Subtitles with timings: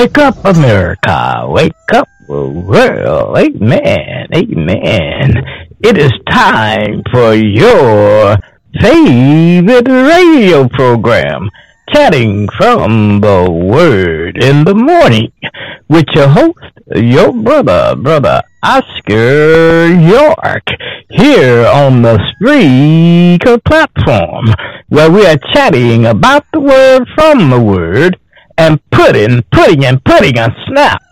[0.00, 1.44] Wake up, America.
[1.46, 3.36] Wake up, world.
[3.36, 4.28] Amen.
[4.34, 5.44] Amen.
[5.84, 8.38] It is time for your
[8.80, 11.50] favorite radio program,
[11.92, 15.32] Chatting from the Word in the Morning,
[15.90, 20.66] with your host, your brother, Brother Oscar York,
[21.10, 24.46] here on the Spreaker platform,
[24.88, 28.18] where we are chatting about the Word from the Word
[28.60, 31.02] and putting, putting, and putting a snap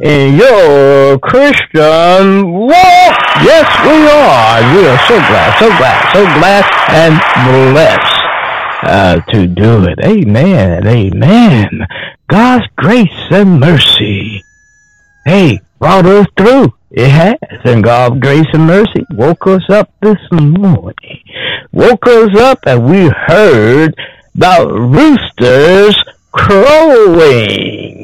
[0.00, 3.16] in your Christian walk.
[3.44, 4.74] Yes, we are.
[4.74, 7.14] We are so glad, so glad, so glad, and
[7.74, 8.14] blessed
[8.84, 9.98] uh, to do it.
[10.02, 10.86] Amen.
[10.86, 11.86] Amen.
[12.28, 14.42] God's grace and mercy.
[15.26, 16.72] Hey, brought us through.
[16.90, 17.60] It has.
[17.64, 21.22] And God's grace and mercy woke us up this morning.
[21.70, 23.94] woke us up and we heard
[24.34, 25.96] about roosters
[26.34, 27.94] crowing.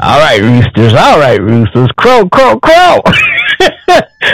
[0.00, 0.94] All right, roosters.
[0.94, 1.88] All right, roosters.
[1.96, 3.00] Crow, crow, crow.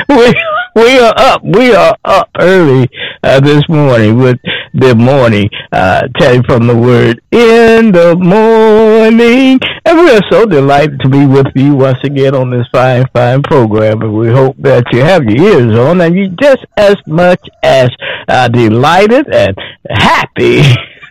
[0.75, 1.43] we are up.
[1.45, 2.89] We are up early
[3.23, 4.39] uh, this morning with
[4.75, 11.01] the morning uh, telling from the word in the morning, and we are so delighted
[11.01, 14.03] to be with you once again on this fine, fine program.
[14.03, 17.89] And we hope that you have your ears on and you just as much as
[18.29, 19.57] uh, delighted and
[19.89, 20.63] happy.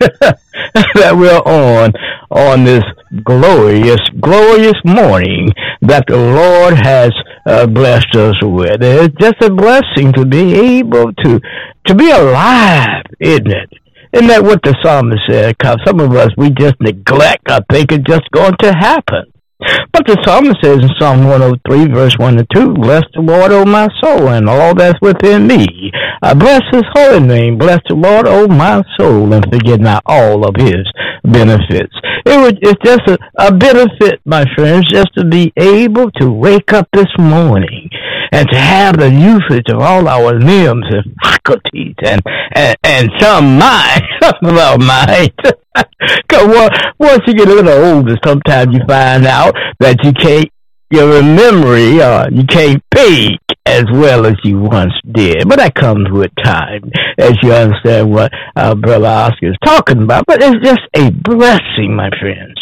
[0.94, 1.92] that we're on
[2.30, 2.84] on this
[3.24, 5.52] glorious, glorious morning
[5.82, 7.12] that the Lord has
[7.46, 8.82] uh, blessed us with.
[8.82, 11.40] It's just a blessing to be able to
[11.86, 13.70] to be alive, isn't it?
[14.12, 15.56] Isn't that what the psalmist said?
[15.58, 19.32] Because some of us we just neglect I think it's just going to happen.
[19.60, 23.64] But the psalmist says in Psalm 103, verse 1 and 2, Bless the Lord, O
[23.64, 25.90] my soul, and all that's within me.
[26.22, 27.58] I bless his holy name.
[27.58, 30.86] Bless the Lord, O my soul, and forget not all of his
[31.24, 31.94] benefits.
[32.24, 36.72] It was, it's just a, a benefit, my friends, just to be able to wake
[36.72, 37.90] up this morning
[38.32, 42.22] and to have the usage of all our limbs and faculties and,
[42.54, 45.34] and, and some mind, some of our minds.
[46.28, 50.48] Because once you get a little older, sometimes you find out that you can't,
[50.90, 55.48] your memory, uh, you can't think as well as you once did.
[55.48, 60.24] But that comes with time, as you understand what our brother Oscar is talking about.
[60.26, 62.56] But it's just a blessing, my friends,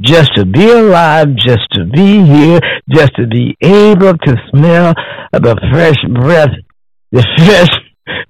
[0.00, 2.60] just to be alive, just to be here,
[2.90, 4.94] just to be able to smell
[5.32, 6.50] the fresh breath,
[7.12, 7.68] the fresh,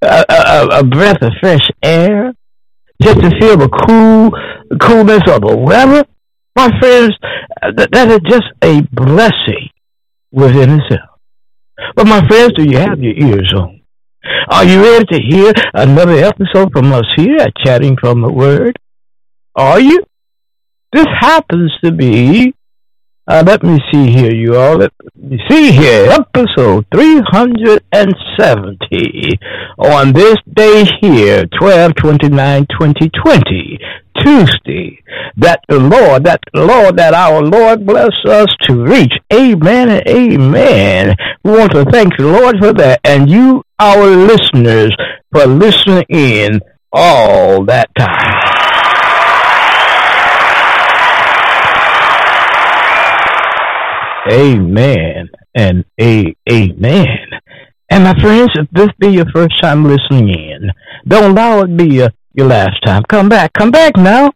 [0.02, 2.32] a breath of fresh air,
[3.02, 4.30] just to feel the cool
[4.78, 6.04] coolness of the weather,
[6.54, 7.14] my friends,
[7.76, 9.68] that, that is just a blessing
[10.32, 11.20] within itself.
[11.94, 13.80] But my friends, do you have your ears on?
[14.48, 18.78] Are you ready to hear another episode from us here at Chatting from the Word?
[19.54, 20.02] Are you?
[20.92, 22.54] This happens to be
[23.28, 24.76] uh, let me see here, you all.
[24.76, 29.40] Let me see here, episode 370
[29.78, 33.80] on this day here, 12-29-2020,
[34.22, 35.02] Tuesday,
[35.38, 39.12] that the Lord, that the Lord, that our Lord bless us to reach.
[39.32, 41.16] Amen and amen.
[41.42, 44.94] We want to thank the Lord for that, and you, our listeners,
[45.32, 46.60] for listening in
[46.92, 48.45] all that time.
[54.30, 57.26] Amen and a amen.
[57.88, 60.70] And my friends, if this be your first time listening in,
[61.06, 63.04] don't allow it be your, your last time.
[63.08, 64.32] Come back, come back now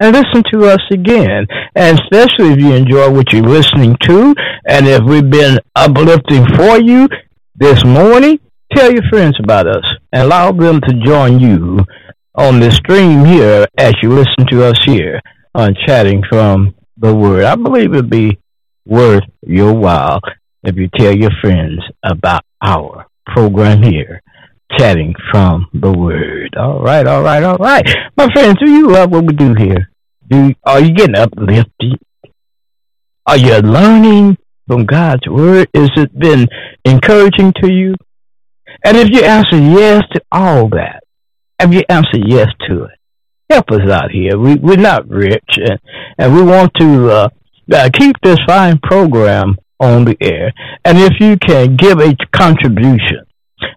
[0.00, 1.46] and listen to us again.
[1.74, 4.34] And especially if you enjoy what you're listening to,
[4.66, 7.08] and if we've been uplifting for you
[7.54, 8.40] this morning,
[8.74, 11.80] tell your friends about us and allow them to join you
[12.34, 15.20] on the stream here as you listen to us here
[15.54, 17.44] on Chatting from the Word.
[17.44, 18.38] I believe it'd be
[18.86, 20.20] worth your while
[20.62, 24.22] if you tell your friends about our program here,
[24.78, 26.54] chatting from the Word.
[26.56, 27.84] All right, all right, all right.
[28.16, 29.90] My friends, do you love what we do here?
[30.28, 31.98] Do are you getting uplifted?
[33.26, 35.68] Are you learning from God's Word?
[35.74, 36.46] Has it been
[36.84, 37.94] encouraging to you?
[38.84, 41.04] And if you answer yes to all that,
[41.58, 42.98] have you answered yes to it?
[43.50, 44.38] Help us out here.
[44.38, 45.78] We, we're not rich, and,
[46.18, 47.28] and we want to uh,
[47.72, 50.52] uh, keep this fine program on the air.
[50.84, 53.26] And if you can give a contribution,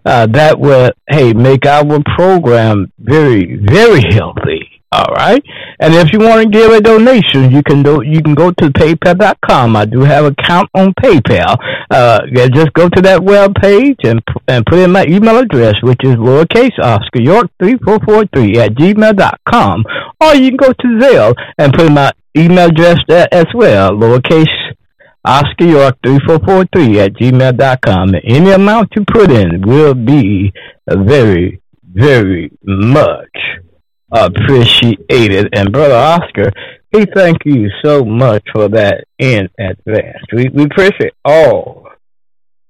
[0.04, 4.78] uh, that will, hey, make our program very, very healthy.
[4.90, 5.42] All right.
[5.80, 8.70] And if you want to give a donation, you can do, you can go to
[8.70, 9.76] paypal.com.
[9.76, 11.58] I do have an account on PayPal.
[11.90, 16.00] Uh, just go to that web page and, and put in my email address, which
[16.04, 19.84] is lowercase Oscar York 3443 at gmail.com.
[20.22, 22.98] Or you can go to Zelle and put in my email address
[23.32, 24.46] as well, lowercase
[25.24, 28.14] Oscar York 3443 at gmail.com.
[28.24, 30.52] Any amount you put in will be
[30.88, 33.36] very, very much
[34.10, 35.48] appreciated.
[35.52, 36.50] And Brother Oscar,
[36.92, 40.24] we thank you so much for that in advance.
[40.32, 41.88] We, we appreciate all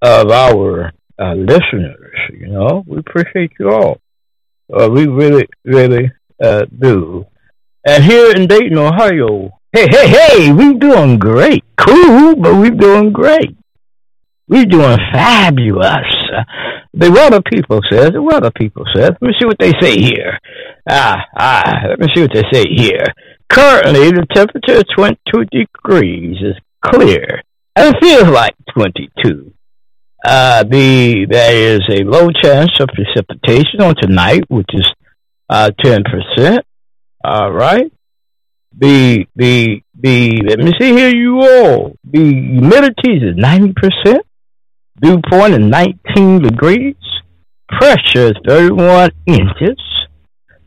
[0.03, 4.01] of our uh, listeners, you know, we appreciate you all.
[4.73, 6.11] Uh, we really, really
[6.43, 7.27] uh, do.
[7.89, 11.63] And here in Dayton, Ohio, Hey, hey, hey, we doing great.
[11.77, 13.57] Cool, but we doing great.
[14.47, 16.07] We doing fabulous.
[16.95, 20.39] The weather people says, the weather people says, let me see what they say here.
[20.89, 23.05] Ah, ah, let me see what they say here.
[23.51, 26.37] Currently, the temperature is 22 degrees.
[26.41, 27.43] It's clear.
[27.77, 29.53] And it feels like 22.
[30.25, 34.93] Uh, the, there is a low chance of precipitation on tonight, which is,
[35.51, 36.63] uh, 10%.
[37.25, 37.93] All right.
[38.77, 41.97] The, the, the, let me see here, you all.
[42.05, 44.21] The humidity is 90%.
[45.01, 46.97] Dew point is 19 degrees.
[47.69, 49.81] Pressure is 31 inches.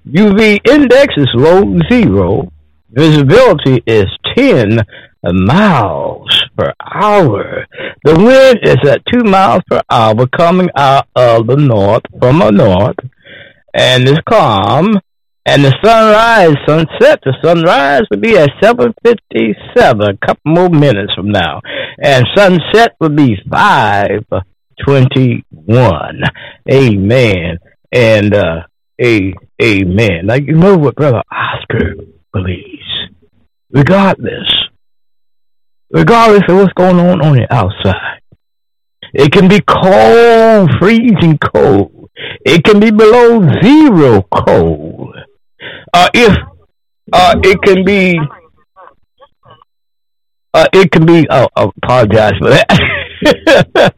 [0.08, 2.52] UV index is low zero.
[2.90, 4.06] Visibility is
[4.36, 4.80] 10
[5.24, 7.66] miles per hour.
[8.04, 12.52] The wind is at 2 miles per hour coming out of the north, from the
[12.52, 12.98] north,
[13.74, 15.00] and it's calm.
[15.44, 18.94] And the sunrise, sunset, the sunrise will be at 7.57,
[19.76, 21.62] a couple more minutes from now.
[22.00, 26.22] And sunset will be 5.21.
[26.72, 27.58] Amen.
[27.92, 28.62] And, uh,
[29.02, 30.28] a, amen.
[30.28, 31.96] Now, you know what Brother Oscar
[32.32, 33.10] believes.
[33.72, 34.48] Regardless,
[35.92, 38.22] regardless of what's going on on the outside,
[39.14, 42.12] it can be cold, freezing cold.
[42.46, 44.81] It can be below zero cold
[45.94, 46.38] uh, if
[47.14, 48.18] uh, it can be,
[50.54, 51.28] uh, it can be.
[51.30, 52.68] Oh, I apologize for that.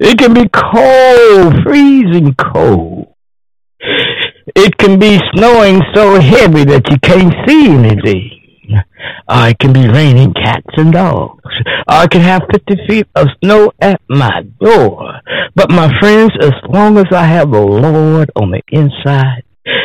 [0.00, 3.14] it can be cold, freezing cold.
[4.56, 8.40] It can be snowing so heavy that you can't see anything.
[9.28, 11.42] Uh, it can be raining cats and dogs.
[11.88, 15.20] I can have 50 feet of snow at my door.
[15.54, 19.44] But my friends, as long as I have the Lord on the inside,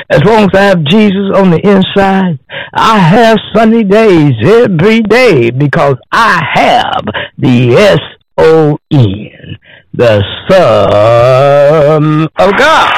[0.10, 2.39] as long as I have Jesus on the inside,
[2.74, 7.03] I have sunny days every day because I have
[7.38, 8.00] the S
[8.38, 9.58] O N,
[9.94, 12.91] the Son of God.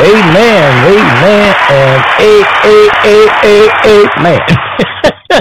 [0.00, 5.12] Amen, amen, and a a a a amen.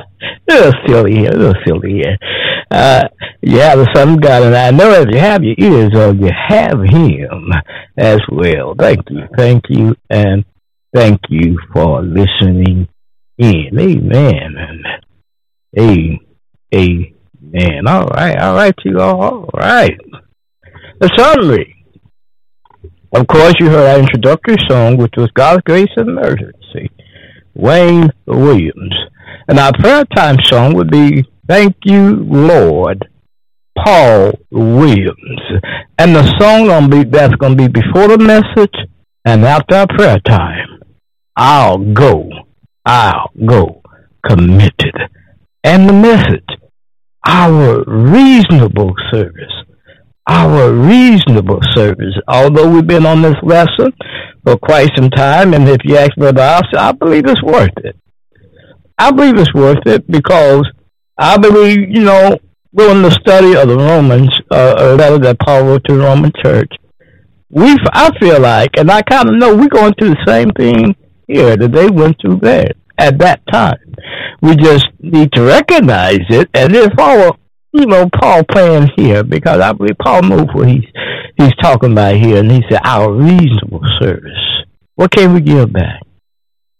[0.49, 2.17] little silly here, a little silly here.
[2.71, 3.07] Uh,
[3.41, 6.81] the Son of God, and I know if you have your ears on, you have
[6.83, 7.51] Him
[7.97, 8.75] as well.
[8.77, 10.45] Thank you, thank you, and
[10.93, 12.87] Thank you for listening
[13.37, 13.79] in.
[13.79, 14.55] Amen.
[15.75, 16.19] And
[16.73, 17.87] amen.
[17.87, 18.37] All right.
[18.39, 19.21] All right, you all.
[19.21, 19.95] All right.
[20.99, 21.75] The summary.
[23.13, 26.89] Of course, you heard our introductory song, which was God's Grace and Mercy,
[27.53, 28.93] Wayne Williams.
[29.47, 33.07] And our prayer time song would be Thank You, Lord,
[33.77, 35.41] Paul Williams.
[35.97, 38.75] And the song gonna be, that's going to be before the message
[39.25, 40.81] and after our prayer time.
[41.35, 42.29] I'll go.
[42.85, 43.79] I'll go
[44.27, 44.95] committed.
[45.63, 46.47] And the message,
[47.25, 49.53] our reasonable service,
[50.27, 52.15] our reasonable service.
[52.27, 53.93] Although we've been on this lesson
[54.43, 57.95] for quite some time, and if you ask Brother Oscar, I believe it's worth it.
[58.99, 60.69] I believe it's worth it because
[61.17, 62.37] I believe, you know,
[62.75, 66.31] during the study of the Romans, uh, a letter that Paul wrote to the Roman
[66.43, 66.71] church,
[67.49, 70.95] we, I feel like, and I kind of know we're going through the same thing
[71.27, 73.77] here that they went through there at that time.
[74.41, 77.37] We just need to recognize it and then follow,
[77.73, 80.85] you know, Paul plan here because I believe Paul knows what he's
[81.37, 84.65] he's talking about here, and he said our reasonable service.
[84.95, 86.01] What can we give back?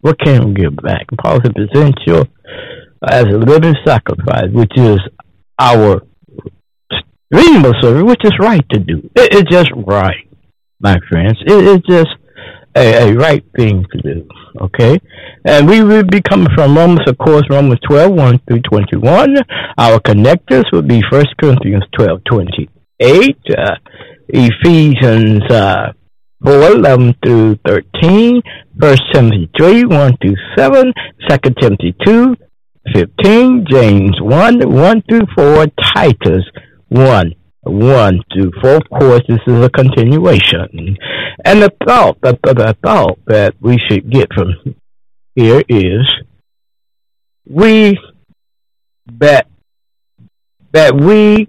[0.02, 1.06] What can we give back?
[1.22, 2.26] Paul said, present you
[3.08, 5.00] as a living sacrifice, which is
[5.60, 6.02] our
[7.32, 9.10] reasonable service, which is right to do.
[9.16, 10.28] It, it's just right,
[10.80, 11.38] my friends.
[11.46, 12.10] It, it's just
[12.76, 14.28] a, a right thing to do.
[14.62, 15.00] Okay?
[15.46, 19.36] And we will be coming from Romans, of course, Romans 12, 1 through 21.
[19.78, 23.76] Our connectors will be 1 Corinthians 12, 28, uh,
[24.30, 25.94] Ephesians uh,
[26.46, 28.42] 4, 11 through 13,
[28.78, 30.94] 1 Timothy 3, 1 through 7,
[31.30, 32.36] 2 Timothy 2,
[32.94, 36.44] 15, James 1, 1 through 4, Titus
[36.90, 38.76] 1, one to four.
[38.76, 40.98] Of course, this is a continuation.
[41.46, 44.76] And the thought, the, the, the thought that we should get from
[45.36, 46.08] here is
[47.48, 47.98] we
[49.20, 49.48] that
[50.72, 51.48] that we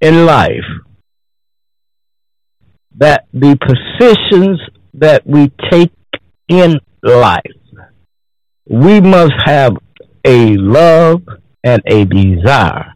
[0.00, 0.64] in life
[2.96, 4.60] that the positions
[4.94, 5.92] that we take
[6.48, 7.42] in life
[8.68, 9.76] we must have
[10.24, 11.22] a love
[11.62, 12.94] and a desire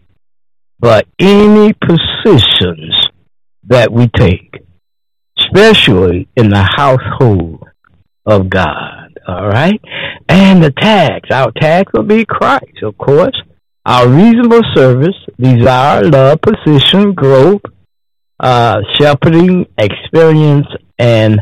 [0.80, 2.94] but any positions
[3.64, 4.62] that we take,
[5.38, 7.62] especially in the household
[8.24, 9.18] of God.
[9.28, 9.80] All right?
[10.28, 11.30] And the tags.
[11.30, 13.38] Our tags will be Christ, of course.
[13.86, 17.62] our reasonable service, desire, love, position, growth,
[18.40, 20.66] uh, shepherding, experience,
[20.98, 21.40] and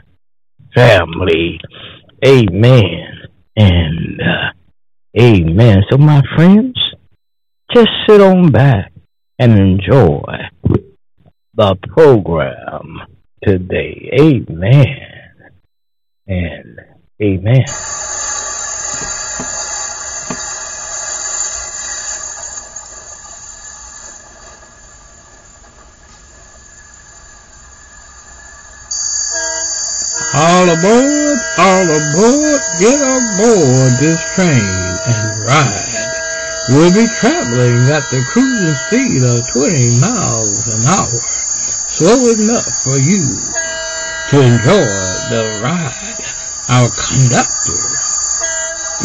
[0.75, 1.61] family.
[2.27, 3.29] Amen.
[3.57, 5.79] And uh, amen.
[5.91, 6.77] So, my friends,
[7.75, 8.93] just sit on back
[9.39, 10.25] and enjoy
[11.55, 12.99] the program
[13.45, 14.11] today.
[14.21, 14.97] Amen.
[16.27, 16.81] And
[17.23, 17.65] amen.
[30.39, 35.99] All aboard, all aboard, get aboard this train and ride.
[36.69, 41.19] We'll be traveling at the cruising speed of 20 miles an hour,
[41.91, 43.27] slow enough for you
[44.31, 44.87] to enjoy
[45.27, 46.23] the ride.
[46.69, 47.83] Our conductor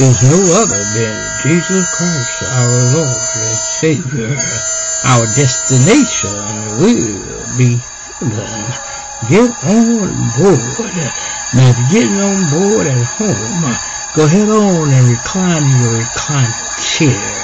[0.06, 4.38] is no other than Jesus Christ, our Lord and Savior.
[5.06, 7.82] Our destination will be
[8.20, 8.93] heaven.
[9.30, 10.60] Get on board.
[11.56, 13.72] Now, if you're getting on board at home,
[14.16, 16.52] go ahead on and recline in your recliner
[16.84, 17.44] chair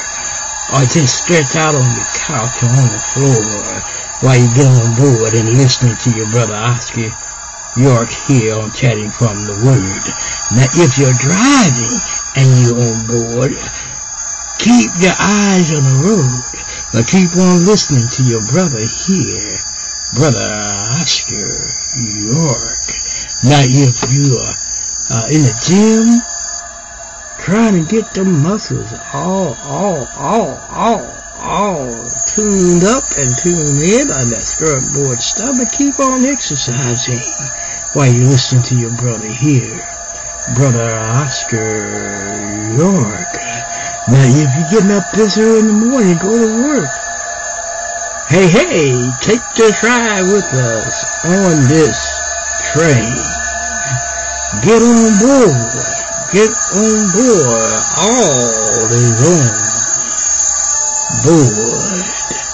[0.75, 3.79] or just stretch out on the couch or on the floor
[4.21, 7.09] while you get on board and listening to your brother Oscar
[7.77, 10.03] York here on Chatting from the Word.
[10.51, 11.95] Now, if you're driving
[12.35, 13.55] and you're on board,
[14.59, 16.43] keep your eyes on the road,
[16.91, 19.68] but keep on listening to your brother here,
[20.13, 20.39] brother
[20.99, 22.81] Oscar York.
[23.43, 24.55] Now, if you are
[25.11, 26.21] uh, in the gym,
[27.39, 31.05] trying to get the muscles all, all, all, all,
[31.37, 37.21] all tuned up and tuned in on that board stuff, but keep on exercising
[37.93, 39.79] while you listen to your brother here,
[40.55, 42.35] brother Oscar
[42.75, 43.33] York.
[44.09, 47.08] Now, if you're getting up this early in the morning, go to work.
[48.29, 51.97] Hey, hey, take this ride with us on this
[52.71, 53.09] train.
[54.61, 55.57] Get on board.
[56.31, 57.81] Get on board.
[57.97, 59.49] All is on
[61.25, 62.48] board.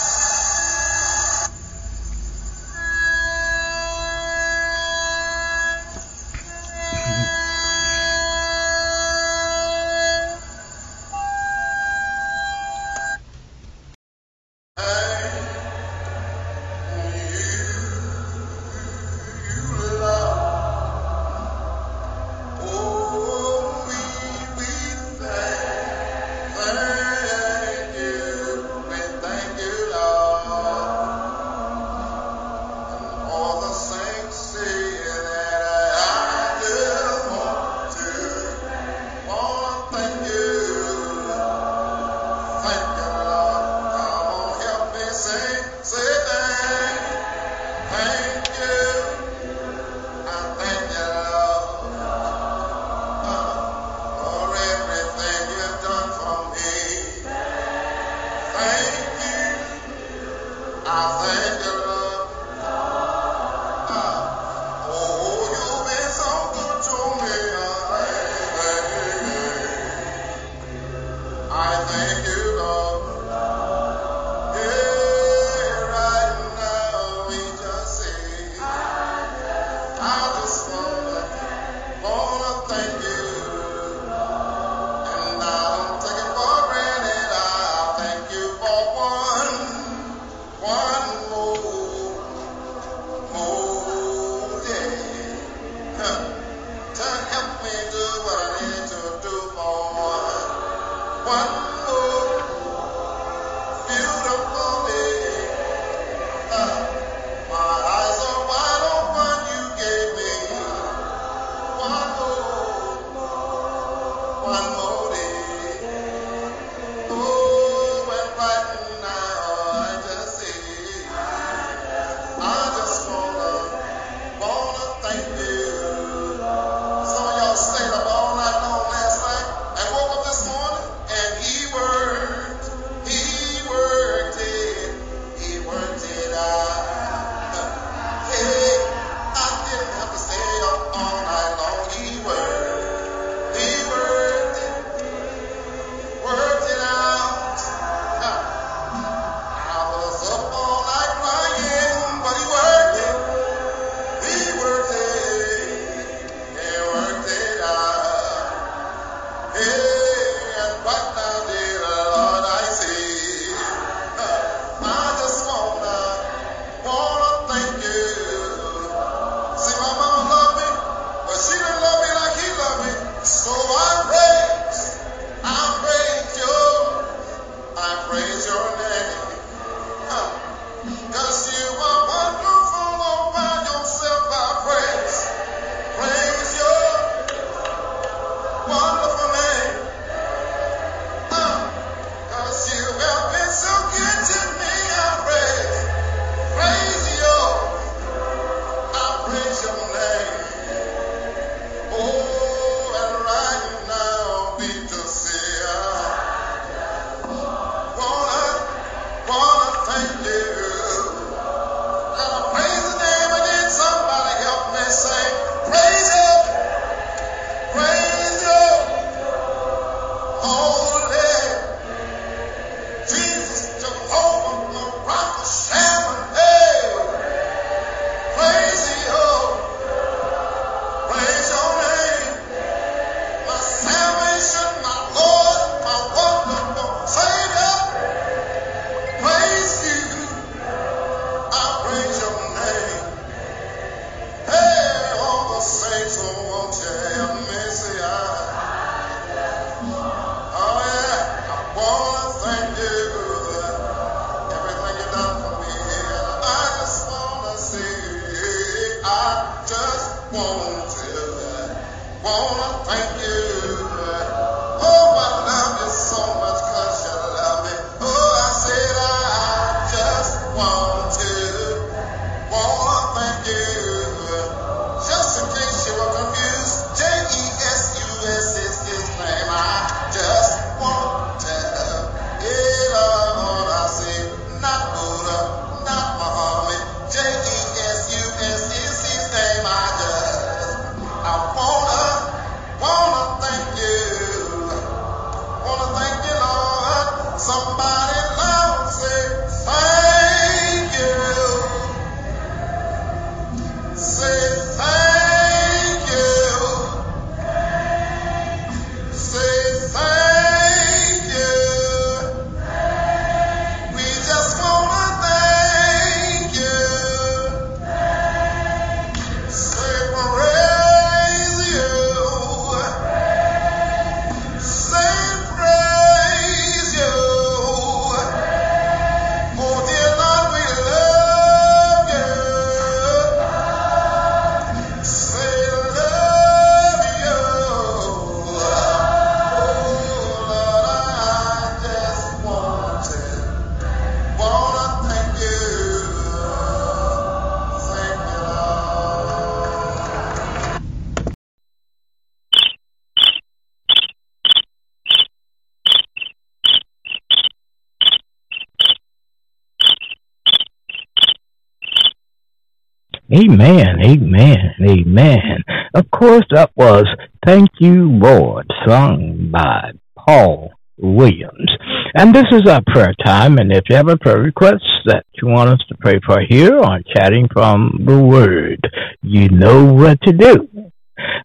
[363.35, 365.63] Amen, amen, amen.
[365.93, 367.05] Of course, that was
[367.45, 371.69] Thank You, Lord, sung by Paul Williams.
[372.15, 373.57] And this is our prayer time.
[373.57, 376.79] And if you have a prayer request that you want us to pray for here
[376.79, 378.89] on Chatting from the Word,
[379.21, 380.69] you know what to do.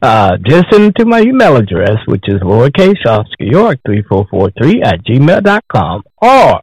[0.00, 5.04] Uh, just send it to my email address, which is lowercase Oscar York 3443 at
[5.04, 6.60] gmail.com, or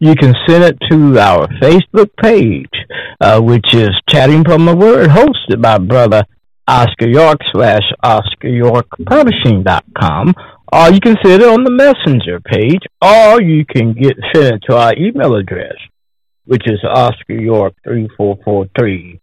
[0.00, 2.70] you can send it to our Facebook page,
[3.20, 6.24] uh, which is Chatting from the Word, hosted by Brother
[6.66, 10.34] Oscar York slash Oscar York Publishing dot com.
[10.72, 14.62] or you can send it on the Messenger page, or you can get send it
[14.68, 15.76] to our email address,
[16.44, 19.20] which is Oscar York 3443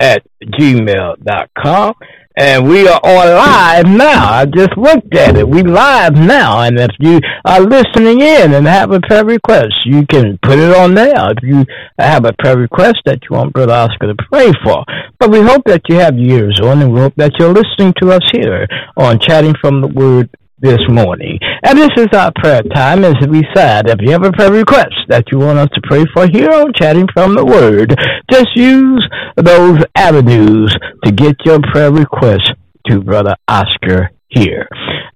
[0.00, 1.94] at gmail.com.
[2.40, 4.32] And we are on live now.
[4.32, 5.48] I just looked at it.
[5.48, 6.60] We live now.
[6.60, 10.72] And if you are listening in and have a prayer request, you can put it
[10.76, 11.32] on there.
[11.32, 11.64] If you
[11.98, 14.84] have a prayer request that you want Brother Oscar to pray for.
[15.18, 17.92] But we hope that you have your ears on and we hope that you're listening
[18.00, 21.38] to us here on Chatting from the Word this morning.
[21.62, 24.94] And this is our prayer time as we said, if you have a prayer request
[25.08, 27.94] that you want us to pray for here on Chatting from the Word,
[28.30, 32.52] just use those avenues to get your prayer request
[32.86, 34.68] to Brother Oscar here.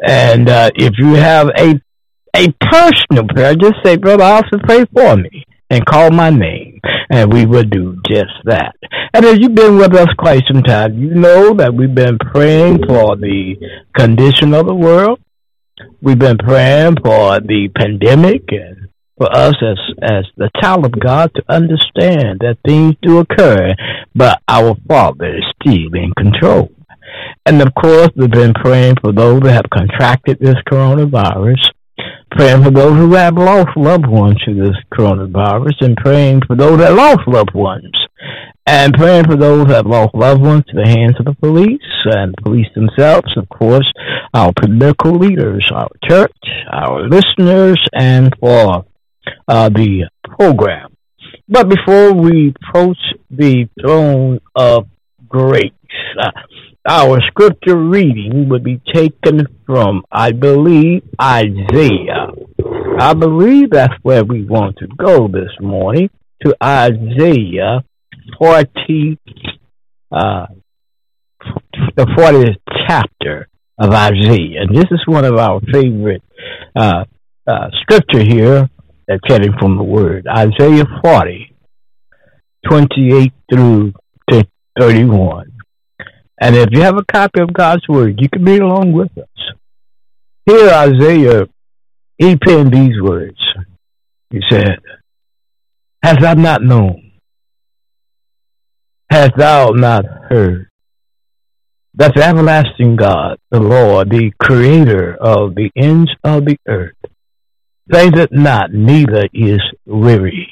[0.06, 1.80] And uh, if you have a
[2.34, 7.32] a personal prayer, just say, Brother Oscar, pray for me and call my name, and
[7.32, 8.74] we will do just that.
[9.14, 12.86] And as you've been with us quite some time, you know that we've been praying
[12.86, 13.56] for the
[13.96, 15.20] condition of the world,
[16.00, 21.30] We've been praying for the pandemic and for us as as the child of God
[21.34, 23.74] to understand that things do occur,
[24.14, 26.72] but our Father is still in control.
[27.46, 31.70] And of course, we've been praying for those that have contracted this coronavirus,
[32.30, 36.78] praying for those who have lost loved ones to this coronavirus, and praying for those
[36.78, 37.92] that lost loved ones
[38.66, 42.32] and praying for those that lost loved ones to the hands of the police and
[42.36, 43.90] the police themselves, of course,
[44.34, 46.30] our political leaders, our church,
[46.70, 48.84] our listeners, and for
[49.48, 50.96] uh, the program.
[51.48, 52.98] But before we approach
[53.30, 54.86] the throne of
[55.28, 55.72] grace,
[56.20, 56.30] uh,
[56.88, 62.28] our scripture reading would be taken from, I believe, Isaiah.
[62.98, 66.10] I believe that's where we want to go this morning,
[66.44, 67.84] to Isaiah
[68.38, 69.18] 40,
[70.10, 70.46] uh,
[71.96, 72.56] the 40th
[72.86, 74.62] chapter of Isaiah.
[74.62, 76.22] And this is one of our favorite
[76.76, 77.04] uh,
[77.46, 78.68] uh, scripture here
[79.06, 80.26] that's getting from the Word.
[80.26, 81.54] Isaiah 40,
[82.68, 83.92] 28 through
[84.78, 85.52] 31.
[86.40, 89.24] And if you have a copy of God's Word, you can read along with us.
[90.46, 91.46] Here, Isaiah,
[92.18, 93.38] he penned these words.
[94.30, 94.78] He said,
[96.02, 97.11] Has I not known?
[99.12, 100.70] Hast thou not heard
[101.94, 106.96] that the everlasting God, the Lord, the creator of the ends of the earth,
[107.92, 110.48] fainteth not, neither is weary.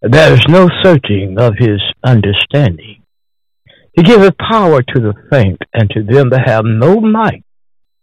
[0.00, 3.02] There is no searching of his understanding.
[3.92, 7.44] He giveth power to the faint, and to them that have no might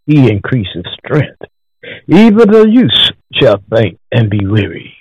[0.06, 1.41] he increaseth strength.
[2.08, 2.91] Even the youth
[3.34, 4.93] shall faint and be weary,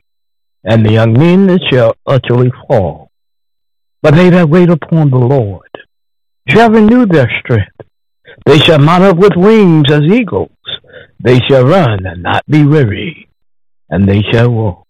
[0.64, 3.09] and the young men shall utterly fall.
[4.02, 5.68] But they that wait upon the Lord
[6.48, 7.76] shall renew their strength.
[8.46, 10.50] They shall mount up with wings as eagles.
[11.22, 13.28] They shall run and not be weary,
[13.90, 14.88] and they shall walk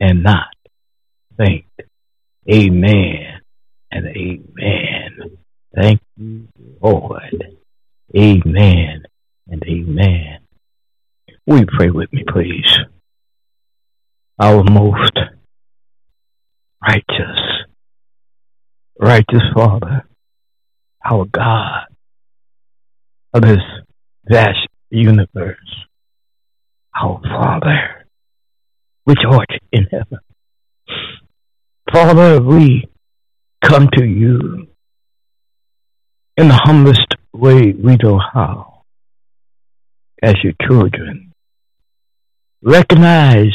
[0.00, 0.54] and not
[1.36, 1.64] faint.
[2.50, 3.40] Amen
[3.90, 5.38] and amen.
[5.74, 6.46] Thank you,
[6.80, 7.58] Lord.
[8.16, 9.02] Amen
[9.48, 10.38] and amen.
[11.46, 12.78] We pray with me, please?
[14.38, 15.18] Our most
[16.86, 17.43] righteous
[18.98, 20.06] righteous Father,
[21.04, 21.86] our God
[23.32, 23.62] of this
[24.28, 25.58] vast universe,
[26.94, 28.06] our Father,
[29.04, 30.18] which art in heaven.
[31.92, 32.88] Father, we
[33.62, 34.68] come to you
[36.36, 38.82] in the humblest way we know how,
[40.22, 41.32] as your children.
[42.62, 43.52] Recognize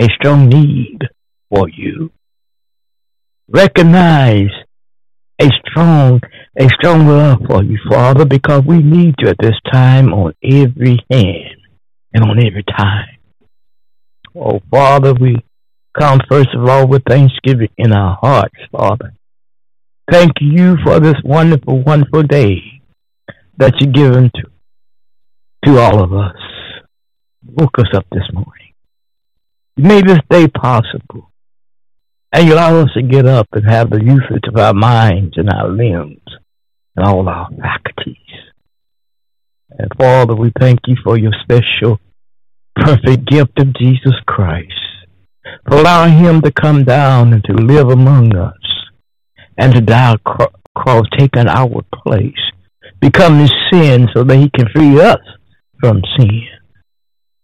[0.00, 1.00] a strong need
[1.48, 2.10] for you
[3.52, 4.50] recognize
[5.40, 6.20] a strong,
[6.58, 10.98] a strong love for you, Father, because we need you at this time on every
[11.10, 11.56] hand
[12.12, 13.18] and on every time.
[14.34, 15.36] Oh, Father, we
[15.98, 19.14] come first of all with thanksgiving in our hearts, Father.
[20.10, 22.82] Thank you for this wonderful, wonderful day
[23.58, 24.42] that you've given to,
[25.66, 26.36] to all of us.
[27.44, 28.72] Woke us up this morning.
[29.76, 31.31] You made this day possible.
[32.32, 35.50] And you allow us to get up and have the usage of our minds and
[35.50, 36.22] our limbs
[36.96, 38.16] and all our faculties.
[39.78, 41.98] And Father, we thank you for your special,
[42.76, 44.72] perfect gift of Jesus Christ,
[45.68, 48.54] for allowing him to come down and to live among us
[49.58, 52.32] and to die cross, taking our place,
[53.00, 55.20] becoming sin so that he can free us
[55.80, 56.46] from sin.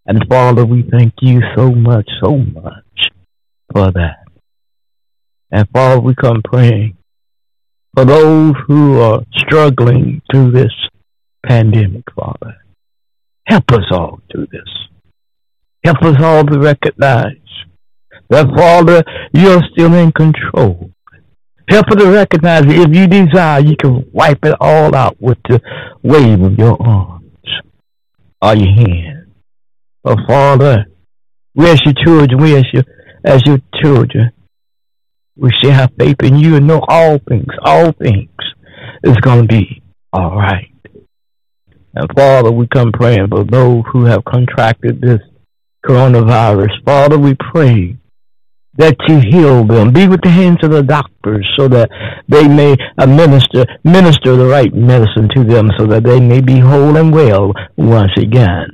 [0.06, 3.10] And Father, we thank you so much, so much
[3.72, 4.27] for that.
[5.50, 6.96] And Father, we come praying
[7.94, 10.72] for those who are struggling through this
[11.46, 12.56] pandemic, Father.
[13.46, 14.68] Help us all through this.
[15.84, 17.36] Help us all to recognize
[18.28, 20.90] that, Father, you're still in control.
[21.68, 25.38] Help us to recognize that if you desire, you can wipe it all out with
[25.48, 25.60] the
[26.02, 27.22] wave of your arms
[28.42, 29.32] or your hand.
[30.02, 30.86] But, Father,
[31.54, 32.84] we as your children, we as your,
[33.24, 34.30] as your children,
[35.38, 38.30] we should have faith in you and know all things, all things
[39.04, 40.70] is going to be all right.
[41.94, 45.20] And Father, we come praying for those who have contracted this
[45.84, 46.70] coronavirus.
[46.84, 47.96] Father, we pray
[48.76, 49.92] that you heal them.
[49.92, 51.90] Be with the hands of the doctors so that
[52.28, 56.60] they may uh, administer minister the right medicine to them so that they may be
[56.60, 58.68] whole and well once again.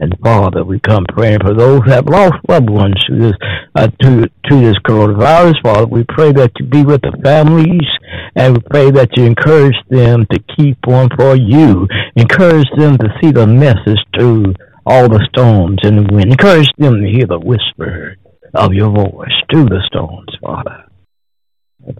[0.00, 3.32] And Father, we come praying for those who have lost loved ones to this
[3.74, 5.60] uh, to to this coronavirus.
[5.62, 7.88] Father, we pray that you be with the families,
[8.36, 11.88] and we pray that you encourage them to keep on for you.
[12.14, 14.54] Encourage them to see the message through
[14.86, 16.30] all the storms and the wind.
[16.30, 18.16] Encourage them to hear the whisper
[18.54, 20.84] of your voice through the storms, Father.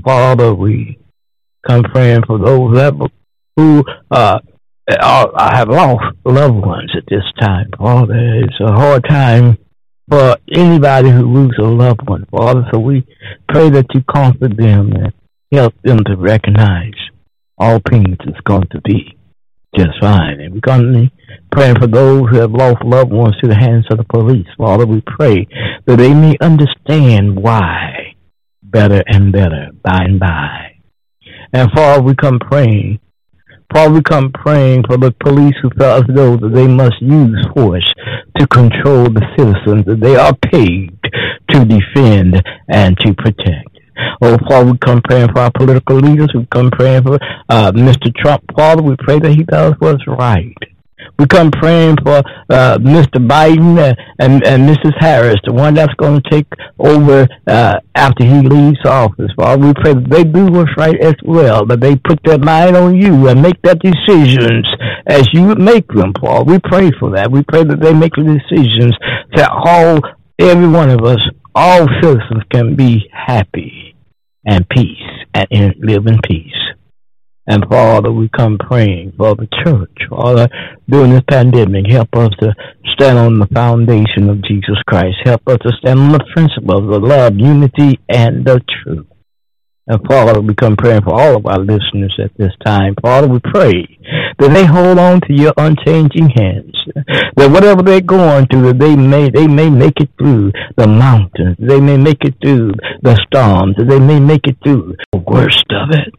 [0.04, 0.98] Father, we
[1.66, 3.10] come praying for those that
[3.56, 4.38] who uh,
[4.90, 8.42] I have lost loved ones at this time, Father.
[8.42, 9.58] It's a hard time
[10.08, 12.66] for anybody who loses a loved one, Father.
[12.72, 13.06] So we
[13.48, 15.12] pray that you comfort them and
[15.52, 16.94] help them to recognize
[17.58, 19.16] all things is going to be
[19.76, 20.40] just fine.
[20.40, 21.12] And we're going to be
[21.52, 24.46] praying for those who have lost loved ones to the hands of the police.
[24.56, 25.46] Father, we pray
[25.86, 28.14] that they may understand why
[28.62, 30.76] better and better by and by.
[31.52, 33.00] And Father, we come praying
[33.70, 37.86] Probably come praying for the police who feel as though that they must use force
[38.38, 40.98] to control the citizens that they are paid
[41.50, 43.68] to defend and to protect.
[44.22, 46.30] Oh, Father, we come praying for our political leaders.
[46.34, 48.14] We come praying for uh, Mr.
[48.14, 48.42] Trump.
[48.56, 50.56] Father, we pray that he does what's right.
[51.18, 53.18] We come praying for uh, Mr.
[53.18, 53.78] Biden
[54.18, 54.92] and, and Mrs.
[54.98, 56.46] Harris, the one that's going to take
[56.78, 59.30] over uh, after he leaves office.
[59.36, 62.76] Father, we pray that they do what's right as well, that they put their mind
[62.76, 64.66] on you and make their decisions
[65.06, 66.44] as you make them, Paul.
[66.44, 67.30] We pray for that.
[67.30, 68.96] We pray that they make the decisions
[69.34, 70.00] that all,
[70.38, 71.20] every one of us,
[71.54, 73.96] all citizens can be happy
[74.46, 74.96] and peace
[75.34, 76.54] and live in peace.
[77.50, 79.96] And Father, we come praying for the church.
[80.10, 80.48] Father,
[80.86, 82.54] during this pandemic, help us to
[82.92, 85.16] stand on the foundation of Jesus Christ.
[85.24, 89.06] Help us to stand on the principles of love, unity, and the truth.
[89.86, 92.94] And Father, we come praying for all of our listeners at this time.
[93.00, 93.96] Father, we pray
[94.38, 96.76] that they hold on to your unchanging hands.
[97.36, 101.56] That whatever they're going through, that they may they may make it through the mountains.
[101.58, 103.76] They may make it through the storms.
[103.78, 106.12] They may make it through the worst of it.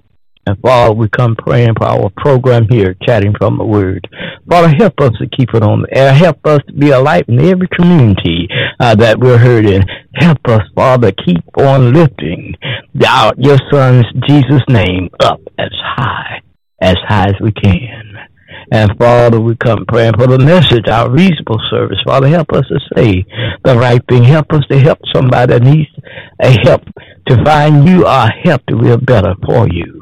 [0.49, 4.07] And Father, we come praying for our program here, chatting from the Word.
[4.49, 6.11] Father, help us to keep it on the air.
[6.11, 8.47] Help us to be a light in every community
[8.79, 9.83] uh, that we're heard in.
[10.15, 12.55] Help us, Father, keep on lifting
[13.07, 16.41] our, your Son's Jesus' name up as high,
[16.81, 18.15] as high as we can.
[18.71, 21.99] And Father, we come praying for the message, our reasonable service.
[22.07, 23.23] Father, help us to say
[23.63, 24.23] the right thing.
[24.23, 25.89] Help us to help somebody that needs
[26.39, 26.81] a help
[27.27, 29.98] to find you our help to live better for you.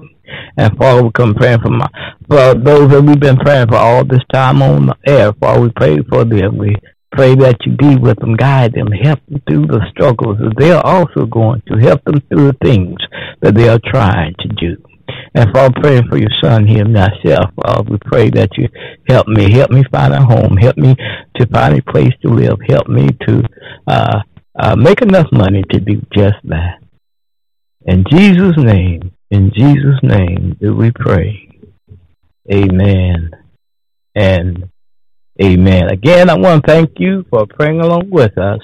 [0.57, 1.87] And Father, we come praying for, my,
[2.27, 5.33] for those that we've been praying for all this time on the air.
[5.33, 6.57] Father, we pray for them.
[6.57, 6.75] We
[7.11, 10.71] pray that you be with them, guide them, help them through the struggles that they
[10.71, 12.97] are also going to, help them through the things
[13.41, 14.77] that they are trying to do.
[15.33, 18.67] And Father, praying for your son here myself, Father, we pray that you
[19.07, 20.95] help me, help me find a home, help me
[21.37, 23.43] to find a place to live, help me to
[23.87, 24.19] uh,
[24.59, 26.79] uh, make enough money to do just that.
[27.85, 31.49] In Jesus' name, in Jesus' name do we pray.
[32.51, 33.31] Amen
[34.15, 34.69] and
[35.41, 35.89] amen.
[35.91, 38.61] Again, I want to thank you for praying along with us.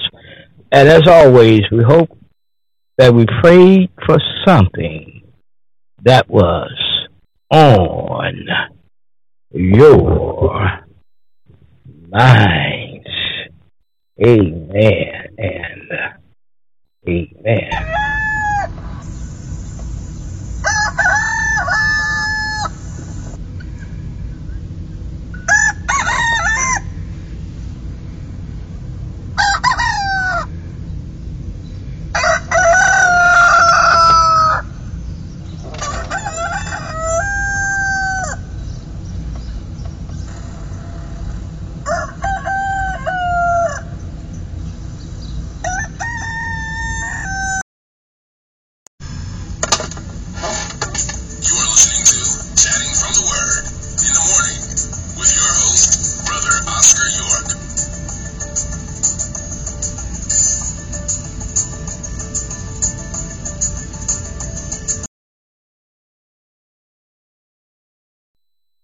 [0.71, 2.17] And as always, we hope
[2.97, 5.21] that we prayed for something
[6.03, 6.71] that was
[7.51, 8.47] on
[9.51, 10.81] your
[12.09, 13.07] minds.
[14.25, 15.91] Amen and
[17.07, 18.22] amen.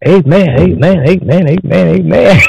[0.10, 2.42] Amen, amen, amen, amen, amen.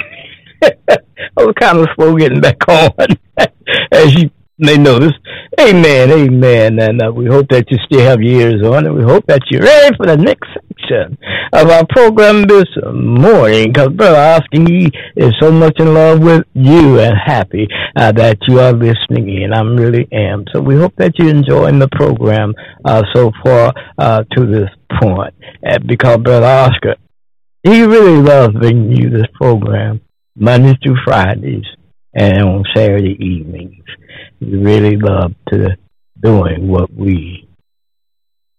[1.37, 3.07] I was kind of slow getting back on,
[3.93, 5.13] as you may notice.
[5.61, 6.79] Amen, amen.
[6.81, 9.43] And uh, we hope that you still have your ears on, and we hope that
[9.51, 11.19] you're ready for the next section
[11.53, 13.73] of our program this morning.
[13.75, 18.39] Because Brother Oscar, he is so much in love with you and happy uh, that
[18.49, 19.53] you are listening in.
[19.53, 20.47] I really am.
[20.55, 22.55] So we hope that you're enjoying the program
[22.87, 25.35] uh, so far uh, to this point.
[25.87, 26.97] Because Brother Oscar,
[27.63, 30.01] he really loves bringing you this program
[30.37, 31.65] Mondays through Fridays
[32.15, 33.85] and on Saturday evenings.
[34.39, 35.77] He really love to
[36.23, 37.49] doing what we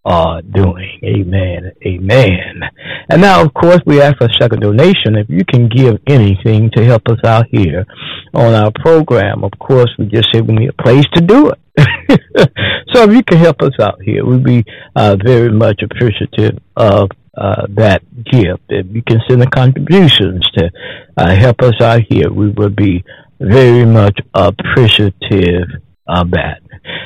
[0.03, 0.99] are doing.
[1.03, 1.71] Amen.
[1.85, 2.61] Amen.
[3.09, 5.15] And now, of course, we ask for a second donation.
[5.15, 7.85] If you can give anything to help us out here
[8.33, 11.59] on our program, of course, we just say we need a place to do it.
[12.93, 14.63] so if you can help us out here, we'd be
[14.95, 18.63] uh, very much appreciative of uh, that gift.
[18.69, 20.69] If you can send the contributions to
[21.17, 23.03] uh, help us out here, we would be
[23.39, 25.67] very much appreciative
[26.07, 26.61] of that.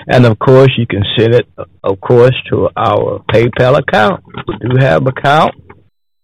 [0.08, 1.48] And of course, you can send it,
[1.84, 4.24] of course, to our PayPal account.
[4.48, 5.54] We do have account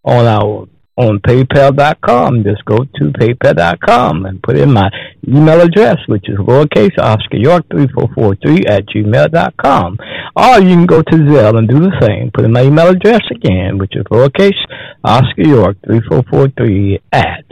[0.03, 2.43] on our on PayPal.com.
[2.43, 4.89] Just go to PayPal.com and put in my
[5.27, 9.97] email address, which is lowercase Oscar York three four four three at gmail.com.
[10.35, 12.31] Or you can go to Zelle and do the same.
[12.33, 14.59] Put in my email address again, which is lowercase
[15.03, 17.45] Oscar York three four four three at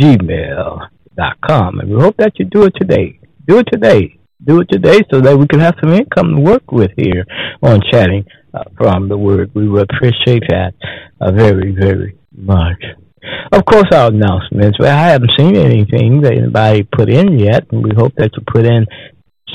[0.00, 1.80] gmail.com.
[1.80, 3.18] And we hope that you do it today.
[3.46, 4.18] Do it today.
[4.44, 7.24] Do it today so that we can have some income to work with here
[7.62, 9.50] on chatting uh, from the word.
[9.54, 10.74] We would appreciate that
[11.20, 12.82] very, very much.
[13.52, 14.78] Of course, our announcements.
[14.78, 18.42] Well, I haven't seen anything that anybody put in yet, and we hope that you
[18.46, 18.86] put in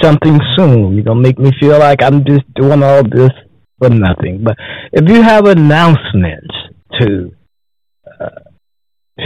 [0.02, 0.96] something soon.
[0.96, 3.32] You don't make me feel like I'm just doing all this
[3.80, 4.44] for nothing.
[4.44, 4.58] But
[4.92, 6.54] if you have announcements
[7.00, 7.32] to
[8.20, 8.30] uh,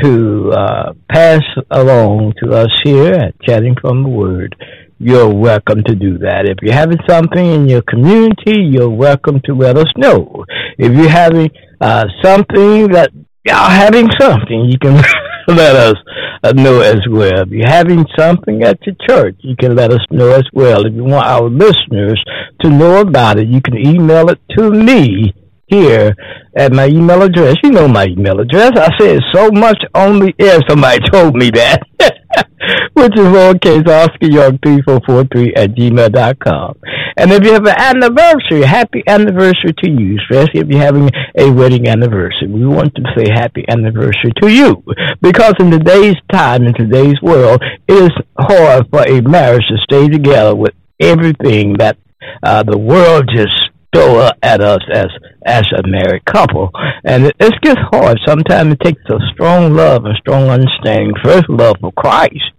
[0.01, 4.55] to uh, pass along to us here at Chatting from the Word,
[4.97, 6.45] you're welcome to do that.
[6.47, 10.45] If you're having something in your community, you're welcome to let us know.
[10.77, 11.49] If you're having
[11.81, 13.11] uh, something that
[13.43, 14.95] y'all having something, you can
[15.47, 15.95] let us
[16.43, 17.41] uh, know as well.
[17.41, 20.85] If you're having something at your church, you can let us know as well.
[20.85, 22.23] If you want our listeners
[22.61, 25.33] to know about it, you can email it to me
[25.67, 26.13] here
[26.55, 27.55] at my email address.
[27.63, 28.71] You know my email address.
[28.75, 30.59] I said so much on the air.
[30.67, 31.81] Somebody told me that.
[32.93, 36.75] Which is lowercase Oscar York 3443 at gmail dot com.
[37.17, 41.51] And if you have an anniversary, happy anniversary to you, especially if you're having a
[41.51, 42.47] wedding anniversary.
[42.47, 44.83] We want to say happy anniversary to you.
[45.21, 50.07] Because in today's time, in today's world, it is hard for a marriage to stay
[50.09, 51.97] together with everything that
[52.43, 55.07] uh, the world just throw uh, at us as
[55.45, 56.69] as a married couple,
[57.03, 58.19] and it, it gets hard.
[58.25, 62.51] Sometimes it takes a strong love and strong understanding, first love for Christ,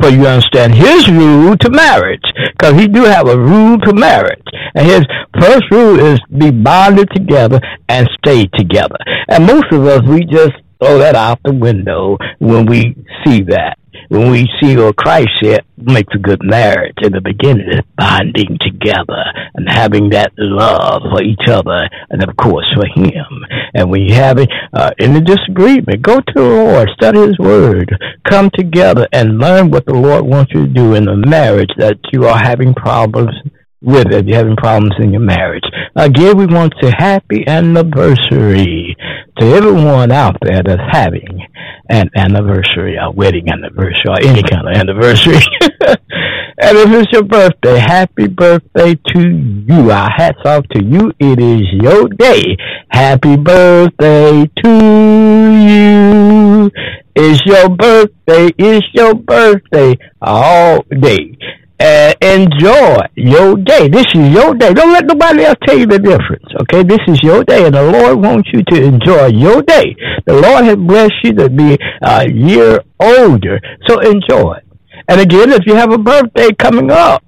[0.00, 4.46] for you understand His rule to marriage, because He do have a rule to marriage,
[4.74, 5.04] and His
[5.40, 8.98] first rule is be bonded together and stay together.
[9.28, 13.78] And most of us we just throw that out the window when we see that
[14.08, 18.58] when we see what Christ said makes a good marriage in the beginning is bonding
[18.60, 19.24] together
[19.54, 23.44] and having that love for each other and of course for him.
[23.74, 27.38] And when you have it uh, in a disagreement, go to the Lord, study his
[27.38, 27.90] word,
[28.28, 31.98] come together and learn what the Lord wants you to do in the marriage that
[32.12, 33.34] you are having problems
[33.84, 35.64] with if you're having problems in your marriage.
[35.94, 38.96] Again, we want to happy anniversary
[39.38, 41.46] to everyone out there that's having
[41.90, 45.40] an anniversary, a wedding anniversary, or any kind of anniversary.
[45.80, 49.90] and if it's your birthday, happy birthday to you.
[49.90, 51.12] Our hats off to you.
[51.18, 52.56] It is your day.
[52.88, 54.70] Happy birthday to
[55.52, 56.70] you.
[57.16, 58.50] It's your birthday.
[58.58, 61.36] It's your birthday all day
[61.84, 63.88] uh, enjoy your day.
[63.88, 64.72] This is your day.
[64.72, 66.46] Don't let nobody else tell you the difference.
[66.62, 69.94] Okay, this is your day, and the Lord wants you to enjoy your day.
[70.24, 74.54] The Lord has blessed you to be a year older, so enjoy.
[75.08, 77.22] And again, if you have a birthday coming up,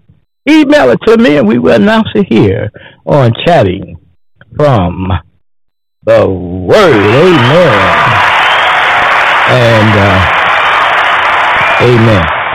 [0.49, 2.71] email it to me, and we will announce it here
[3.05, 3.99] on chatting
[4.57, 5.09] from
[6.05, 6.97] the Word.
[6.97, 8.23] Amen.
[9.49, 10.33] And uh,
[11.83, 12.46] Amen.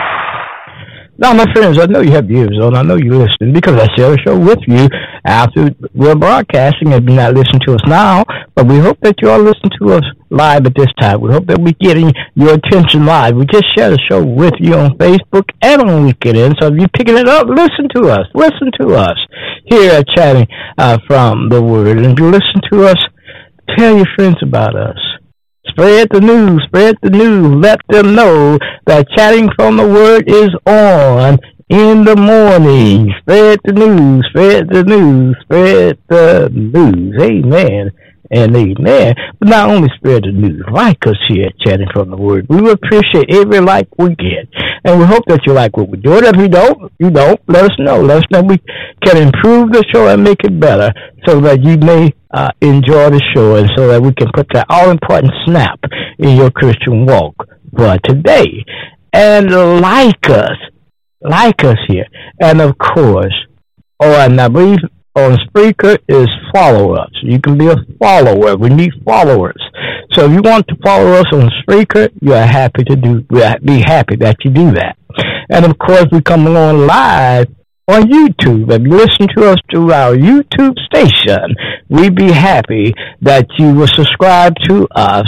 [1.18, 2.74] Now, my friends, I know you have ears on.
[2.74, 4.88] I know you're listening because I share a show with you
[5.26, 6.92] after we're broadcasting.
[6.92, 9.92] If you're not listening to us now, but we hope that you are listening to
[9.92, 11.20] us live at this time.
[11.20, 13.36] We hope that we're getting your attention live.
[13.36, 16.54] We just share the show with you on Facebook and on LinkedIn.
[16.58, 18.26] So if you're picking it up, listen to us.
[18.34, 19.18] Listen to us
[19.66, 20.46] here at Chatting
[20.78, 21.98] uh, from the Word.
[21.98, 22.96] And if you listen to us,
[23.76, 25.11] tell your friends about us.
[25.68, 27.62] Spread the news, spread the news.
[27.62, 31.38] Let them know that chatting from the word is on
[31.68, 33.12] in the morning.
[33.20, 37.22] Spread the news, spread the news, spread the news.
[37.22, 37.92] Amen
[38.32, 39.14] and amen.
[39.38, 42.46] But not only spread the news, like us here at Chatting from the Word.
[42.48, 44.48] We appreciate every like we get.
[44.84, 46.16] And we hope that you like what we do.
[46.16, 48.00] And if you don't, you don't, let us know.
[48.00, 48.58] Let us know we
[49.04, 50.92] can improve the show and make it better
[51.26, 54.66] so that you may uh, enjoy the show and so that we can put that
[54.70, 55.78] all important snap
[56.18, 57.34] in your Christian walk
[57.76, 58.64] for today.
[59.12, 60.56] And like us,
[61.20, 62.06] like us here.
[62.40, 63.34] And of course,
[64.00, 64.78] oh, and I believe
[65.14, 67.10] on Spreaker is follow us.
[67.22, 68.56] You can be a follower.
[68.56, 69.60] We need followers.
[70.12, 73.80] So if you want to follow us on Spreaker, you are happy to do, be
[73.80, 74.96] happy that you do that.
[75.50, 77.48] And of course, we come along live
[77.88, 78.70] on YouTube.
[78.82, 81.54] You listen to us through our YouTube station,
[81.88, 85.26] we'd be happy that you will subscribe to us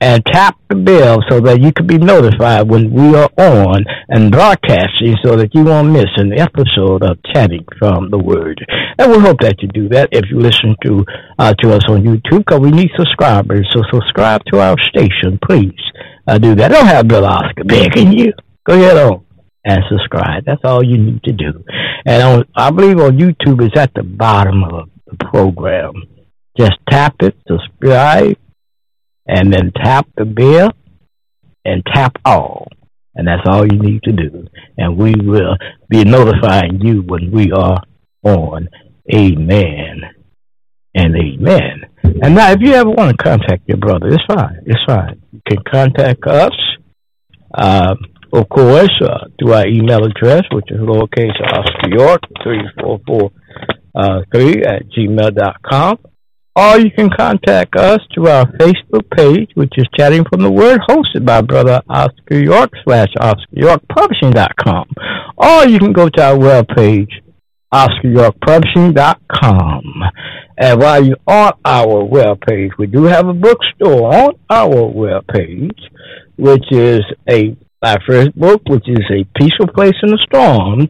[0.00, 4.30] and tap the bell so that you can be notified when we are on and
[4.30, 8.64] broadcasting so that you won't miss an episode of Chatting from the Word.
[8.98, 11.04] And we hope that you do that if you listen to
[11.38, 13.68] uh, to us on YouTube because we need subscribers.
[13.72, 15.72] So subscribe to our station, please.
[16.26, 16.72] Uh, do that.
[16.72, 18.32] I don't have Bill Oscar begging you.
[18.64, 19.24] Go ahead on
[19.64, 20.44] and subscribe.
[20.44, 21.64] That's all you need to do.
[22.06, 25.92] And on, I believe on YouTube is at the bottom of the program.
[26.56, 28.36] Just tap it, subscribe,
[29.26, 30.72] and then tap the bell
[31.64, 32.68] and tap all.
[33.14, 34.46] And that's all you need to do.
[34.76, 35.56] And we will
[35.88, 37.80] be notifying you when we are
[38.24, 38.68] on.
[39.14, 40.00] Amen
[40.94, 41.82] and amen.
[42.22, 44.60] And now, if you ever want to contact your brother, it's fine.
[44.66, 45.20] It's fine.
[45.32, 46.52] You can contact us,
[47.54, 47.94] uh,
[48.32, 53.32] of course, uh, through our email address, which is lowercase Oscar York, 3443
[53.96, 54.20] uh,
[54.74, 55.98] at gmail.com.
[56.56, 60.80] Or you can contact us through our Facebook page, which is Chatting from the Word,
[60.88, 63.82] hosted by Brother Oscar York slash Oscar York.
[65.36, 67.10] Or you can go to our webpage,
[67.72, 69.82] OscarYorkPublishing.com.
[70.56, 75.80] And while you're on our webpage, we do have a bookstore on our webpage,
[76.36, 80.88] which is a my first book, which is A Peaceful Place in the Storms.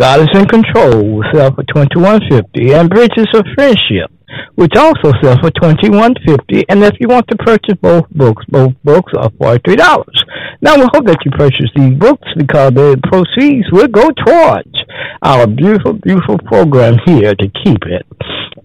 [0.00, 4.10] God is in control, will sell for twenty one fifty, and Bridges of Friendship
[4.54, 6.64] which also sells for twenty one fifty.
[6.68, 10.24] And if you want to purchase both books, both books are forty three dollars.
[10.60, 14.74] Now we hope that you purchase these books because the proceeds will go towards
[15.22, 18.06] our beautiful, beautiful program here to keep it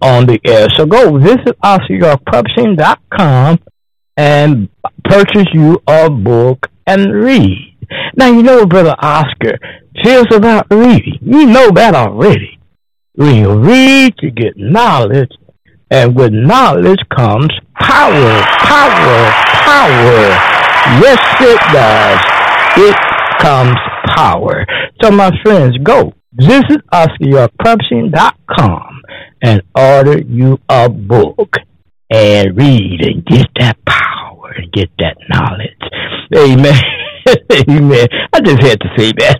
[0.00, 0.68] on the air.
[0.74, 3.58] So go visit OscarYorkPublishing.com
[4.16, 4.68] and
[5.04, 7.76] purchase you a book and read.
[8.16, 9.58] Now you know Brother Oscar
[10.04, 11.18] feels about reading.
[11.22, 12.58] You know that already.
[13.14, 15.30] When you read, you get knowledge,
[15.90, 19.32] and with knowledge comes power, power,
[19.64, 20.36] power.
[21.00, 22.20] Yes, it does.
[22.78, 22.94] It
[23.40, 23.74] comes
[24.14, 24.66] power.
[25.02, 29.02] So, my friends, go visit OscarYorkPublishing.com
[29.42, 31.56] and order you a book
[32.10, 35.82] and read and get that power and get that knowledge.
[36.36, 36.80] Amen.
[37.68, 38.08] amen.
[38.32, 39.38] I just had to say that.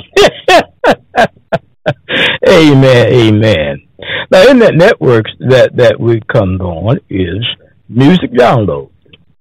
[2.48, 3.06] amen.
[3.12, 3.88] Amen.
[4.30, 7.44] Now, internet networks that, that we come on is
[7.88, 8.90] Music Download,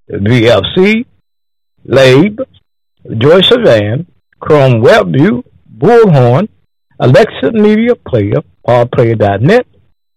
[0.10, 1.06] VLC,
[1.86, 2.40] Labe,
[3.06, 4.06] JioSaavn,
[4.40, 5.44] Chrome WebView,
[5.78, 6.48] Bullhorn,
[7.00, 9.66] Alexa Media Player, PodPlayer.net,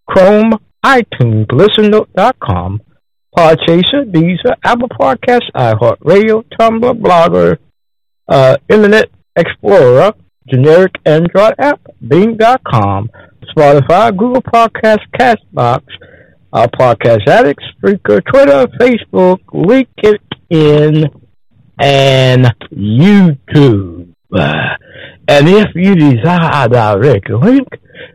[0.07, 0.53] Chrome,
[0.85, 2.81] iTunes, ListenNote.com,
[3.37, 7.59] Podchaser, Deezer, Apple Podcasts, iHeartRadio, Tumblr, Blogger,
[8.29, 10.13] uh, Internet Explorer,
[10.49, 13.11] generic Android app, Bing.com,
[13.57, 15.83] Spotify, Google Podcast, Castbox,
[16.53, 21.09] our Podcast Addicts, Spreaker, Twitter, Facebook, LinkedIn,
[21.81, 24.15] and YouTube.
[24.31, 27.69] And if you desire a direct link,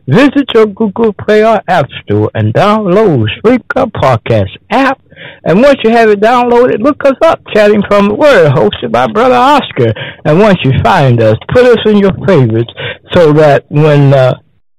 [0.06, 5.00] visit your Google Play or App Store and download Spreaker Podcast app.
[5.44, 9.06] And once you have it downloaded, look us up, Chatting from the Word, hosted by
[9.06, 9.92] Brother Oscar.
[10.24, 12.72] And once you find us, put us in your favorites
[13.12, 14.34] so that when uh,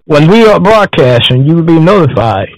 [0.05, 2.49] when we are broadcasting, you will be notified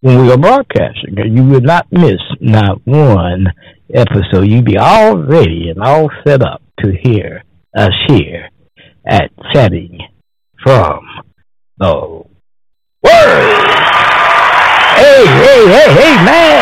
[0.00, 1.14] when we are broadcasting.
[1.16, 3.46] You will not miss not one
[3.94, 4.48] episode.
[4.48, 7.44] You'll be all ready and all set up to hear
[7.76, 8.48] us here
[9.06, 9.98] at Chatting
[10.62, 11.00] from
[11.78, 12.24] the
[13.02, 13.69] Word.
[15.00, 16.60] Hey, hey, hey, hey, man.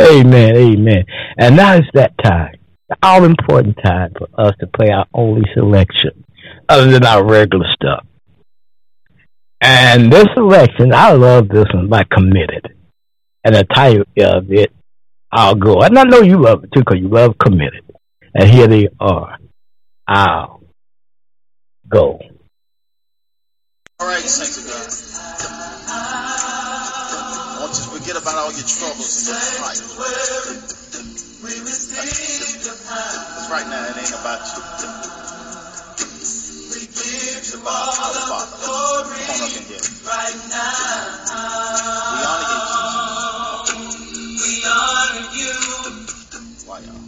[0.00, 1.04] amen, amen.
[1.36, 2.54] And now it's that time,
[2.88, 6.24] the all important time for us to play our only selection
[6.70, 8.06] other than our regular stuff.
[9.60, 12.74] And this selection, I love this one by Committed.
[13.44, 14.72] And the title of it,
[15.30, 15.82] I'll go.
[15.82, 17.84] And I know you love it too because you love committed.
[18.34, 19.36] And here they are.
[20.08, 20.62] I'll
[21.86, 22.20] go.
[23.98, 25.15] All right, saints of God.
[28.06, 29.82] Forget about all your troubles and your strife.
[32.54, 34.62] Because right now it ain't about you.
[36.22, 38.56] It's about our Father.
[38.62, 39.82] Come on up in here.
[42.14, 43.74] We honor you, Jesus.
[46.66, 47.02] Why, y'all?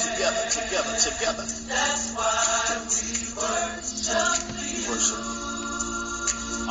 [0.00, 1.44] Together, together, together.
[2.88, 4.17] We worship.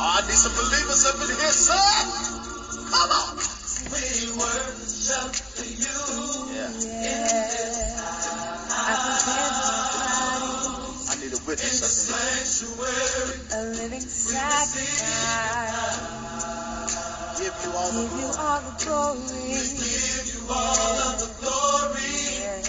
[0.00, 2.06] I need some believers up in here, son.
[2.86, 3.34] Come on.
[3.90, 6.54] We worship you.
[6.54, 6.70] Yeah.
[11.10, 12.46] I need a witness up in
[12.78, 13.58] here.
[13.58, 14.86] A living sacrifice.
[17.38, 18.22] Give you all the glory.
[18.22, 19.50] Give you all the glory.
[19.50, 21.10] We give you all
[22.38, 22.62] Yeah.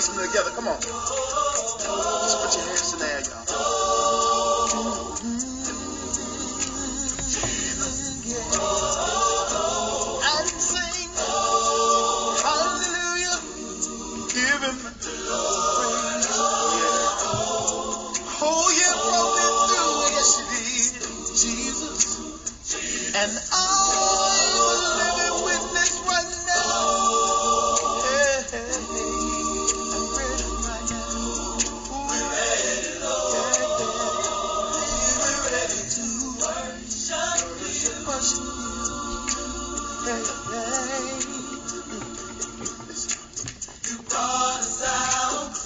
[0.07, 0.49] Together.
[0.51, 1.38] Come on.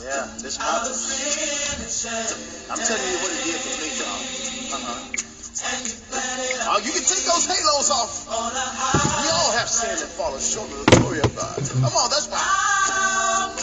[0.04, 0.92] Yeah, this mountain.
[2.68, 4.20] I'm telling you what it did for me, y'all.
[4.76, 5.00] Uh-huh.
[6.76, 8.28] Oh, you can take those halos off.
[8.28, 11.56] We all have sinned and fallen short of the glory of God.
[11.56, 12.36] Come on, that's why.
[12.36, 13.56] I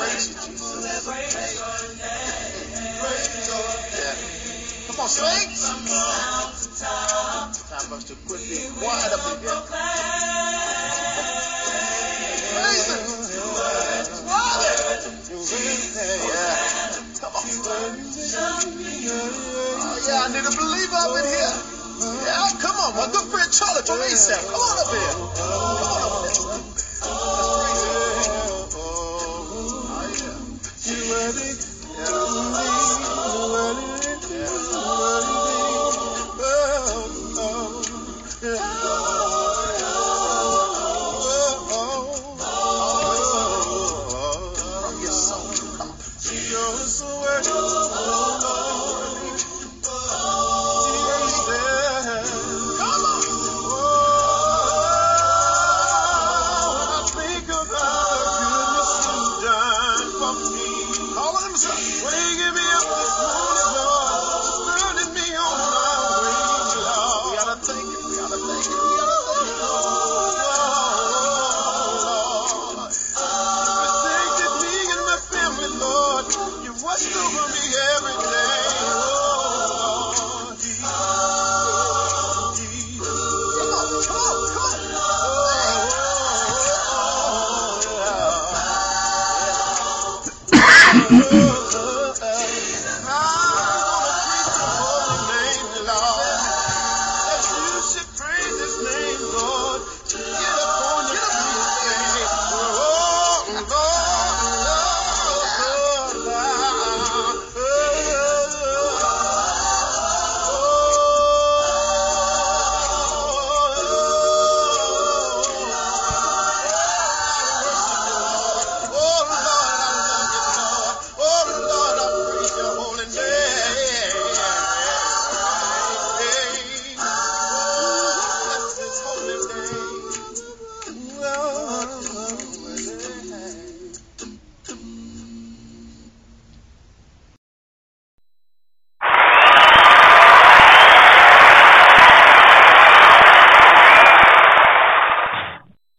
[0.00, 1.12] praise you, Jesus.
[4.00, 4.16] Yeah.
[4.88, 5.68] Come on, saints.
[6.80, 10.23] Time for us to quit being quiet up in
[15.54, 16.98] Yeah.
[17.20, 17.44] Come on.
[19.06, 21.54] Oh, yeah, I need a believer up in here.
[22.26, 22.96] Yeah, come on.
[22.96, 24.42] My good friend Charlie from ASAP.
[24.50, 25.83] Come on up here.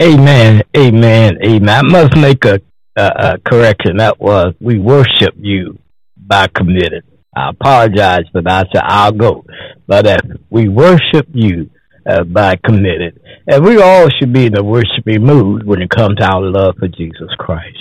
[0.06, 0.62] Amen.
[0.78, 1.38] Amen.
[1.44, 1.70] Amen.
[1.70, 2.62] I must make a,
[2.96, 3.98] a, a correction.
[3.98, 5.80] That was, we worship you
[6.16, 7.04] by committed.
[7.36, 8.68] I apologize for that.
[8.68, 9.44] I said, I'll go.
[9.88, 10.18] But uh,
[10.52, 11.72] we worship you
[12.08, 13.20] uh, by committed.
[13.48, 16.76] And we all should be in a worshiping mood when it comes to our love
[16.78, 17.78] for Jesus Christ.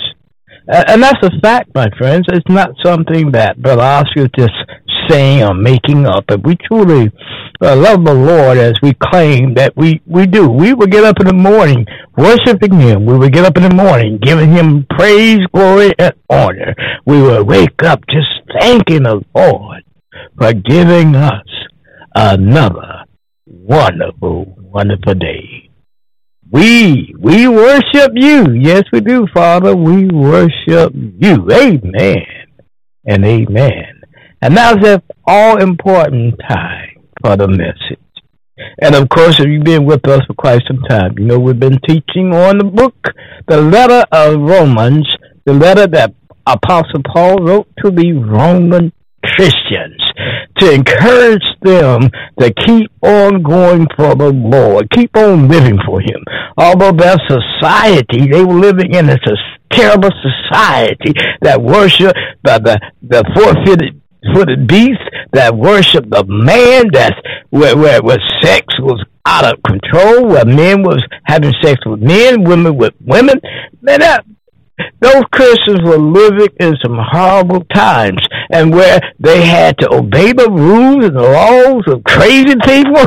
[0.66, 2.24] And that's a fact, my friends.
[2.32, 4.54] It's not something that Brother Oscar just
[5.08, 6.24] saying or making up.
[6.28, 7.10] If we truly
[7.60, 11.20] uh, love the Lord as we claim that we, we do, we will get up
[11.20, 11.86] in the morning
[12.16, 13.06] worshiping Him.
[13.06, 16.74] We will get up in the morning giving Him praise, glory, and honor.
[17.06, 18.28] We will wake up just
[18.58, 19.84] thanking the Lord
[20.38, 21.46] for giving us
[22.14, 23.04] another
[23.46, 25.70] wonderful, wonderful day.
[26.50, 28.52] We, we worship you.
[28.52, 29.74] Yes, we do, Father.
[29.74, 31.50] We worship you.
[31.50, 32.26] Amen
[33.06, 33.93] and amen.
[34.44, 37.98] And now's that all important time for the message.
[38.78, 41.58] And of course, if you've been with us for quite some time, you know we've
[41.58, 42.94] been teaching on the book,
[43.48, 45.08] the letter of Romans,
[45.46, 46.12] the letter that
[46.46, 48.92] Apostle Paul wrote to the Roman
[49.24, 50.02] Christians
[50.58, 56.22] to encourage them to keep on going for the Lord, keep on living for Him.
[56.58, 59.16] Although their society, they were living in a
[59.70, 63.24] terrible society that worship the, the, the
[64.24, 65.00] four-footed footed beast
[65.32, 67.16] that worship the man that's
[67.50, 72.44] where, where, where sex was out of control, where men was having sex with men,
[72.44, 73.40] women with women.
[73.80, 74.24] Man, that,
[75.00, 78.20] those Christians were living in some horrible times
[78.50, 83.06] and where they had to obey the rules and the laws of crazy people.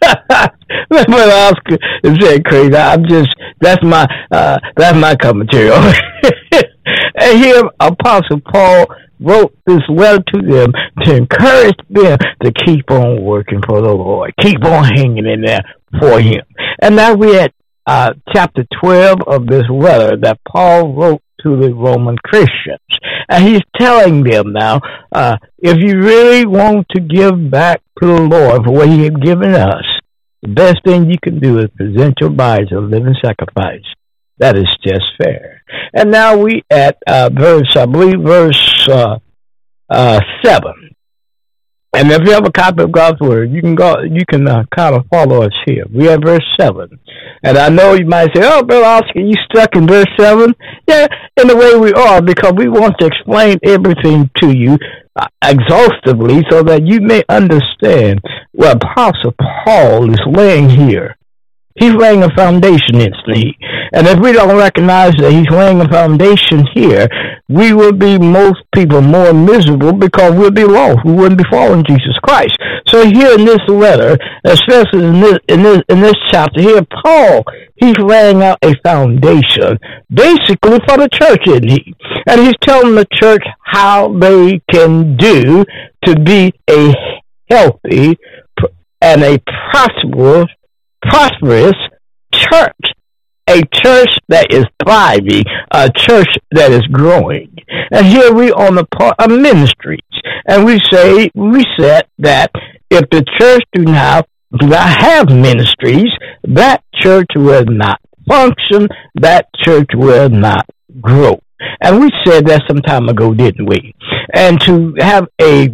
[0.90, 1.78] That's what Oscar
[2.20, 2.74] said crazy.
[2.74, 3.28] I'm just
[3.60, 8.86] that's my uh that's my commentary and here Apostle Paul
[9.22, 14.34] wrote this letter to them to encourage them to keep on working for the Lord,
[14.40, 15.62] keep on hanging in there
[16.00, 16.42] for Him.
[16.80, 17.54] And now we're at
[17.86, 22.78] uh, chapter 12 of this letter that Paul wrote to the Roman Christians.
[23.28, 28.22] And he's telling them now, uh, if you really want to give back to the
[28.22, 29.84] Lord for what he has given us,
[30.42, 33.84] the best thing you can do is present your bodies a living sacrifice.
[34.42, 35.62] That is just fair.
[35.94, 39.20] And now we at uh, verse, I believe, verse uh,
[39.88, 40.96] uh, seven.
[41.92, 44.00] And if you have a copy of God's Word, you can go.
[44.02, 45.84] You can uh, kind of follow us here.
[45.94, 46.98] We have verse seven,
[47.44, 50.52] and I know you might say, "Oh, Bill Oscar, you stuck in verse 7?
[50.88, 51.06] Yeah,
[51.40, 54.76] in the way we are, because we want to explain everything to you
[55.14, 58.20] uh, exhaustively, so that you may understand
[58.50, 59.34] what Apostle
[59.64, 61.16] Paul is laying here
[61.76, 63.56] He's laying a foundation instantly.
[63.92, 67.08] And if we don't recognize that he's laying a foundation here,
[67.48, 71.04] we will be most people more miserable because we'll be lost.
[71.04, 72.56] We wouldn't be following Jesus Christ.
[72.88, 77.44] So here in this letter, especially in this in this in this chapter here, Paul,
[77.76, 79.78] he's laying out a foundation
[80.10, 81.94] basically for the church, isn't he?
[82.26, 85.64] And he's telling the church how they can do
[86.04, 86.94] to be a
[87.50, 88.18] healthy
[89.00, 89.38] and a
[89.70, 90.46] prosperous
[91.02, 91.76] prosperous
[92.32, 92.92] church,
[93.48, 97.54] a church that is thriving, a church that is growing.
[97.90, 100.00] And here we on the part of ministries,
[100.46, 102.50] and we say we said that
[102.90, 104.28] if the church do not
[104.58, 106.10] do not have ministries,
[106.44, 110.66] that church will not function, that church will not
[111.00, 111.40] grow.
[111.80, 113.94] And we said that some time ago, didn't we?
[114.34, 115.68] And to have a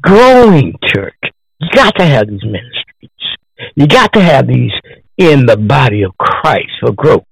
[0.00, 1.18] growing church,
[1.60, 2.87] you got to have these ministries.
[3.74, 4.72] You got to have these
[5.16, 7.24] in the body of Christ for growth.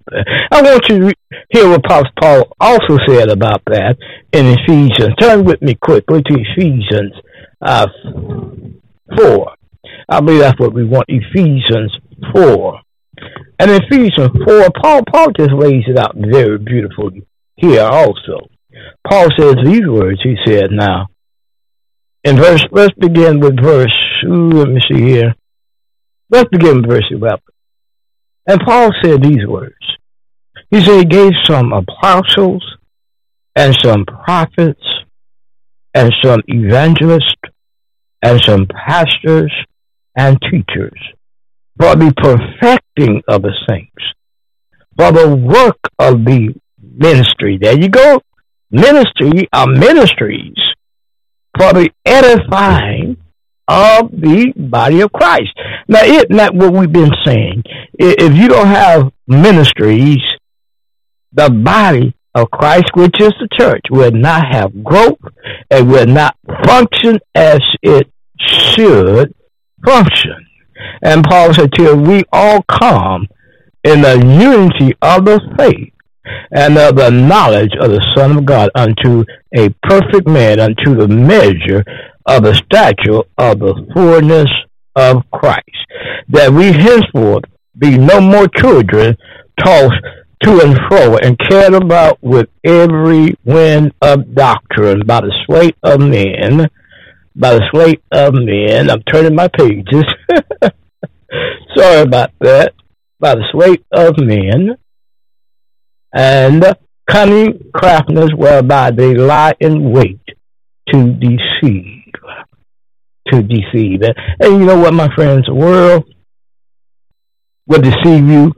[0.51, 1.15] I want you to
[1.51, 3.97] hear what Apostle Paul also said about that
[4.33, 5.15] in Ephesians.
[5.21, 7.13] Turn with me quickly to Ephesians
[7.63, 7.87] uh,
[9.17, 9.55] 4.
[10.09, 11.97] I believe that's what we want, Ephesians
[12.35, 12.81] 4.
[13.61, 17.25] And in Ephesians 4, Paul, Paul just lays it out very beautifully
[17.57, 18.49] here also.
[19.09, 21.07] Paul says these words, he said, now,
[22.25, 25.35] in verse, let's begin with verse, ooh, let me see here.
[26.29, 27.39] Let's begin with verse 11.
[28.49, 29.75] And Paul said these words.
[30.71, 32.65] He said he gave some apostles
[33.55, 34.83] and some prophets
[35.95, 37.35] and some evangelists
[38.23, 39.53] and some pastors
[40.17, 40.99] and teachers
[41.79, 44.03] for the perfecting of the saints,
[44.97, 47.59] for the work of the ministry.
[47.61, 48.21] There you go.
[48.71, 50.57] Ministry are ministries
[51.57, 53.17] for the edifying
[53.69, 55.51] of the body of Christ.
[55.89, 57.63] Now, isn't that what we've been saying?
[57.95, 60.23] If you don't have ministries,
[61.33, 65.19] the body of Christ, which is the church, will not have growth
[65.71, 68.09] and will not function as it
[68.39, 69.35] should
[69.85, 70.47] function.
[71.03, 73.27] And Paul said, till we all come
[73.83, 75.93] in the unity of the faith
[76.51, 79.25] and of the knowledge of the Son of God unto
[79.57, 81.85] a perfect man, unto the measure
[82.27, 84.49] of the stature of the fullness
[84.95, 85.63] of Christ,
[86.29, 87.45] that we henceforth
[87.79, 89.17] be no more children
[89.63, 89.95] tossed
[90.43, 96.01] to and fro and carried about with every wind of doctrine by the sway of
[96.01, 96.69] men,
[97.35, 98.91] by the sway of men.
[98.91, 100.05] I'm turning my pages.
[101.77, 102.75] Sorry about that.
[103.19, 104.77] By the sway of men
[106.13, 106.65] and
[107.09, 110.21] cunning craftiness whereby they lie in wait
[110.93, 111.96] to deceive.
[113.33, 114.03] To deceive.
[114.41, 116.05] And you know what, my friends, the world
[117.67, 118.53] will deceive you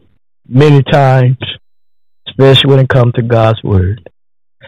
[0.47, 1.39] many times,
[2.29, 4.11] especially when it comes to God's word.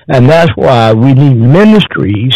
[0.09, 2.35] And that's why we need ministries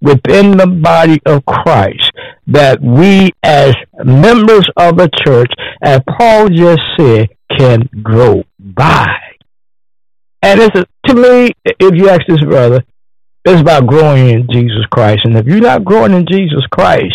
[0.00, 2.10] within the body of Christ
[2.48, 5.52] that we as members of the church,
[5.82, 9.06] as Paul just said, can grow by.
[10.42, 12.84] And it's to me, if you ask this brother,
[13.46, 15.20] it's about growing in Jesus Christ.
[15.24, 17.14] And if you're not growing in Jesus Christ,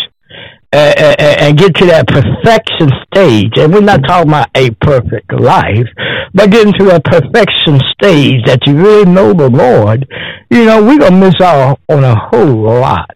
[0.72, 5.86] and, and get to that perfection stage, and we're not talking about a perfect life,
[6.32, 10.08] but getting to a perfection stage that you really know the Lord,
[10.50, 13.10] you know, we're going to miss out on a whole lot.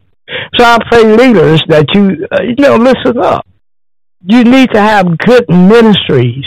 [0.59, 3.47] So I pray leaders that you, uh, you know, listen up.
[4.29, 6.45] You need to have good ministries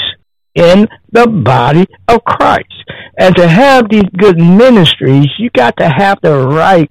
[0.54, 2.74] in the body of Christ.
[3.18, 6.90] And to have these good ministries, you got to have the right,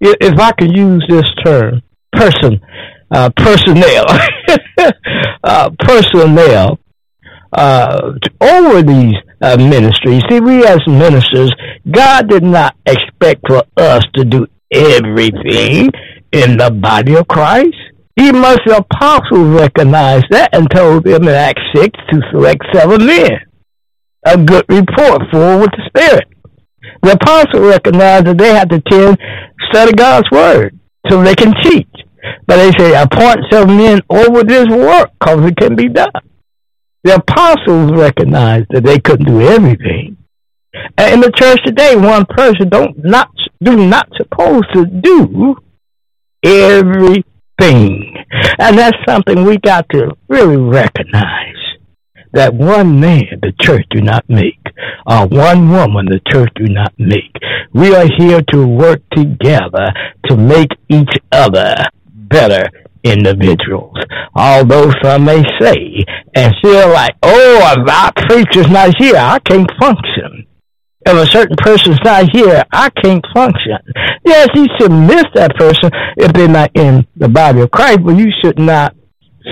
[0.00, 1.82] if I could use this term,
[2.12, 2.60] person,
[3.10, 4.04] uh, personnel,
[5.44, 6.78] uh, personnel
[7.52, 10.22] uh, over these uh, ministries.
[10.30, 11.52] See, we as ministers,
[11.90, 15.90] God did not expect for us to do everything
[16.32, 17.76] in the body of Christ.
[18.18, 23.30] Even the apostles recognized that and told them in Acts 6 to select seven men.
[24.24, 26.28] A good report for with the Spirit.
[27.02, 29.18] The apostles recognized that they had to tend,
[29.70, 31.88] study God's Word so they can teach.
[32.46, 36.12] But they say, appoint seven men over this work because it can be done.
[37.04, 40.18] The apostles recognized that they couldn't do everything.
[40.96, 43.30] And in the church today, one person don't not
[43.62, 45.56] do not supposed to do
[47.62, 48.16] everything.
[48.58, 51.56] And that's something we got to really recognize.
[52.32, 54.58] That one man the church do not make,
[55.06, 57.36] or one woman the church do not make.
[57.74, 59.92] We are here to work together
[60.28, 62.70] to make each other better
[63.02, 63.96] individuals.
[64.34, 66.04] Although some may say
[66.34, 70.46] and feel like, oh, if preacher's not here, I can't function.
[71.04, 73.78] If a certain person's not here, I can't function.
[74.24, 78.16] Yes, you should miss that person if they're not in the body of Christ, but
[78.16, 78.94] you should not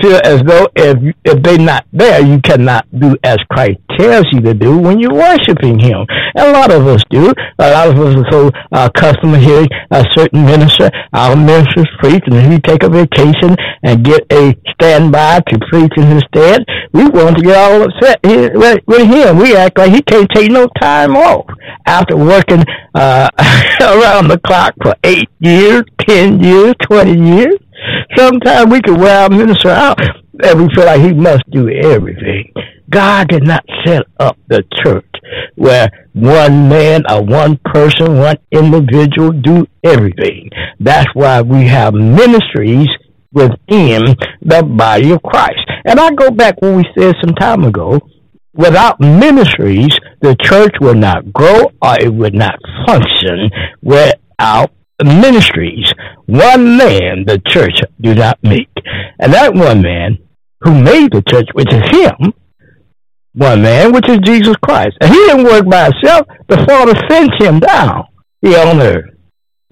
[0.01, 4.41] feel as though if if they're not there, you cannot do as Christ tells you
[4.41, 6.05] to do when you're worshiping Him.
[6.35, 7.33] And a lot of us do.
[7.59, 11.87] A lot of us are so uh, accustomed to hearing a certain minister, our ministers
[11.99, 16.23] preach, and if he take a vacation and get a standby to preach in his
[16.33, 16.63] stead,
[16.93, 19.37] we want to get all upset with him.
[19.37, 21.45] We act like he can't take no time off
[21.85, 22.63] after working
[22.95, 23.29] uh,
[23.81, 27.55] around the clock for eight years, ten years, twenty years.
[28.17, 29.99] Sometimes we can wear our minister out
[30.43, 32.51] and we feel like he must do everything.
[32.89, 35.05] God did not set up the church
[35.55, 40.49] where one man or one person, one individual do everything.
[40.79, 42.89] That's why we have ministries
[43.31, 45.59] within the body of Christ.
[45.85, 47.99] And I go back what we said some time ago.
[48.53, 53.49] Without ministries, the church will not grow or it would not function
[53.81, 54.71] without
[55.03, 55.91] ministries.
[56.25, 58.69] One man the church do not make.
[59.19, 60.17] And that one man
[60.61, 62.33] who made the church, which is him,
[63.33, 64.97] one man, which is Jesus Christ.
[65.01, 66.27] And he didn't work by himself.
[66.47, 68.05] The Father sent him down
[68.41, 69.09] here on earth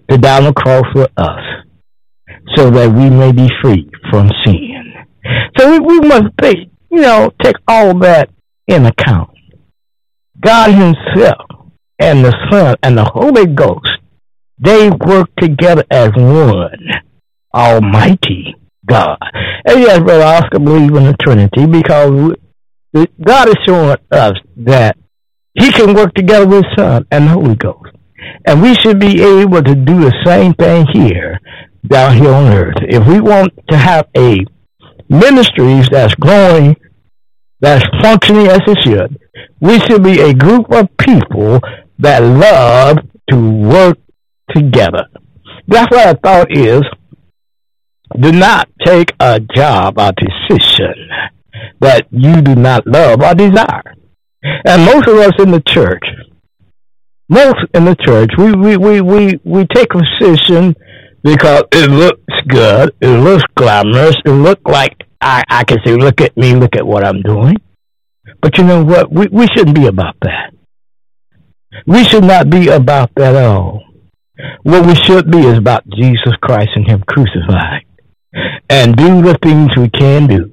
[0.10, 1.44] to die on the cross for us
[2.56, 4.94] so that we may be free from sin.
[5.58, 8.30] So we, we must take, you know, take all that
[8.68, 9.30] in account.
[10.40, 11.46] God himself
[12.00, 13.99] and the Son and the Holy Ghost
[14.60, 16.78] they work together as one
[17.54, 18.56] Almighty
[18.86, 19.18] God.
[19.66, 22.36] And yes, Brother Oscar believe in the Trinity because
[23.24, 24.98] God is showing us that
[25.54, 27.96] He can work together with Son and the Holy Ghost.
[28.46, 31.40] And we should be able to do the same thing here
[31.88, 32.76] down here on earth.
[32.82, 34.40] If we want to have a
[35.08, 36.76] ministries that's growing,
[37.60, 39.20] that's functioning as it should,
[39.60, 41.60] we should be a group of people
[42.00, 42.98] that love
[43.30, 43.98] to work
[44.56, 45.06] together.
[45.68, 46.82] That's what I thought is
[48.20, 50.96] do not take a job, a decision,
[51.80, 53.94] that you do not love or desire.
[54.66, 56.04] And most of us in the church,
[57.28, 60.76] most in the church, we we we we, we take a position
[61.24, 66.22] because it looks good, it looks glamorous, it looks like I, I can say, look
[66.22, 67.58] at me, look at what I'm doing.
[68.42, 69.12] But you know what?
[69.12, 70.54] We we shouldn't be about that.
[71.86, 73.84] We should not be about that at all.
[74.64, 77.86] What we should be is about Jesus Christ and Him crucified.
[78.70, 80.52] And do the things we can do.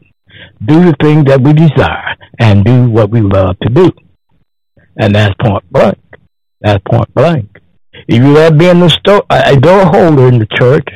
[0.65, 3.93] Do the things that we desire and do what we love to do.
[4.99, 5.99] And that's point blank.
[6.61, 7.51] That's point blank.
[8.09, 10.87] If you love being the store, a door holder in the church,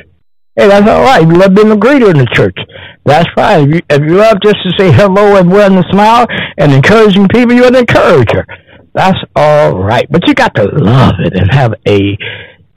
[0.57, 1.23] hey, that's all right.
[1.23, 2.57] If you love being a greeter in the church,
[3.05, 3.69] that's fine.
[3.69, 6.27] If you, if you love just to say hello and wearing a smile
[6.59, 8.47] and encouraging people, you're an encourager.
[8.95, 10.07] That's all right.
[10.11, 12.17] But you got to love it and have a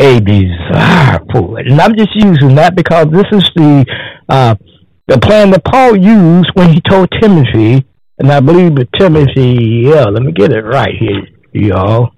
[0.03, 1.67] a desire for it.
[1.71, 3.85] And I'm just using that because this is the
[4.27, 4.55] uh,
[5.07, 7.85] the plan that Paul used when he told Timothy,
[8.17, 12.11] and I believe that Timothy, yeah, let me get it right here, y'all.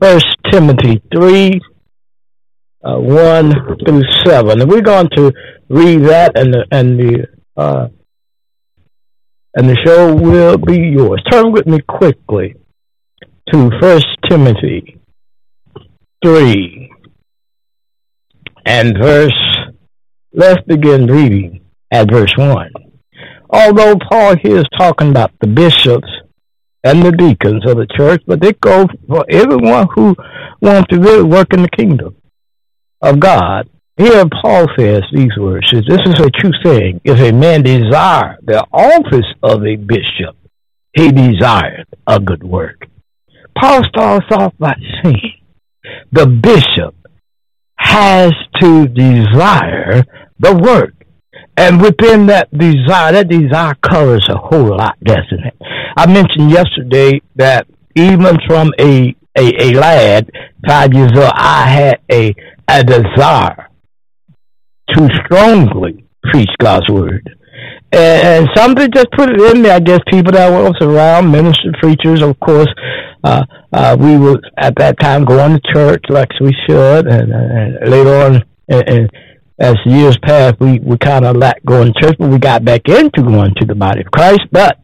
[0.00, 1.60] First Timothy three,
[2.82, 3.52] uh, one
[3.84, 5.32] through seven, and we're going to
[5.68, 7.26] read that, and the and the
[7.56, 7.88] uh,
[9.54, 11.22] and the show will be yours.
[11.30, 12.56] Turn with me quickly
[13.52, 15.00] to First Timothy
[16.22, 16.93] three
[18.64, 19.32] and verse.
[20.32, 22.72] Let's begin reading at verse one.
[23.50, 26.08] Although Paul here is talking about the bishops
[26.82, 30.16] and the deacons of the church, but they go for everyone who
[30.60, 32.16] wants to really work in the kingdom
[33.00, 33.68] of God.
[33.96, 37.00] Here Paul says these words, says, this is a true saying.
[37.04, 40.36] If a man desire the office of a bishop,
[40.92, 42.86] he desires a good work.
[43.56, 45.40] Paul starts off by saying,
[46.10, 46.96] the bishop
[47.84, 50.04] has to desire
[50.38, 50.94] the work.
[51.56, 55.54] And within that desire, that desire covers a whole lot, doesn't it?
[55.96, 60.30] I mentioned yesterday that even from a, a, a lad,
[60.66, 62.34] five years old, I had a,
[62.66, 63.68] a desire
[64.94, 67.36] to strongly preach God's word.
[67.92, 69.76] And, somebody just put it in there.
[69.76, 72.68] I guess people that were around, ministers, preachers, of course,
[73.24, 77.90] uh, uh, we were at that time going to church like we should, and, and
[77.90, 79.10] later on, and, and
[79.58, 82.82] as years passed, we, we kind of lacked going to church, but we got back
[82.88, 84.42] into going to the body of Christ.
[84.52, 84.78] But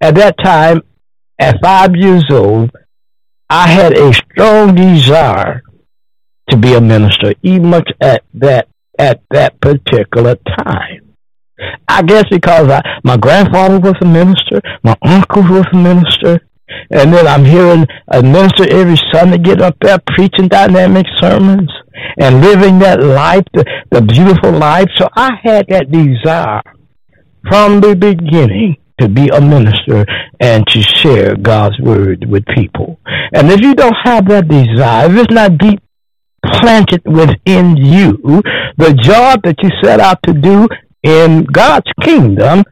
[0.00, 0.80] at that time,
[1.38, 2.70] at five years old,
[3.50, 5.62] I had a strong desire
[6.48, 8.68] to be a minister, even much at that
[8.98, 11.14] at that particular time.
[11.88, 16.40] I guess because I, my grandfather was a minister, my uncle was a minister,
[16.90, 21.70] and then I'm hearing a minister every Sunday get up there preaching dynamic sermons
[22.18, 24.88] and living that life, the, the beautiful life.
[24.96, 26.62] So I had that desire
[27.48, 30.06] from the beginning to be a minister
[30.40, 32.98] and to share God's word with people.
[33.32, 35.80] And if you don't have that desire, if it's not deep
[36.60, 38.42] planted within you,
[38.76, 40.68] the job that you set out to do
[41.02, 42.64] in God's kingdom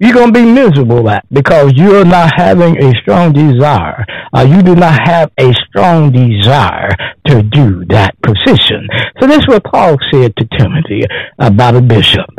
[0.00, 4.04] you're going to be miserable at because you're not having a strong desire.
[4.32, 6.88] Uh, you do not have a strong desire
[7.26, 8.88] to do that position.
[9.20, 11.02] So this is what Paul said to Timothy
[11.38, 12.30] about a bishop.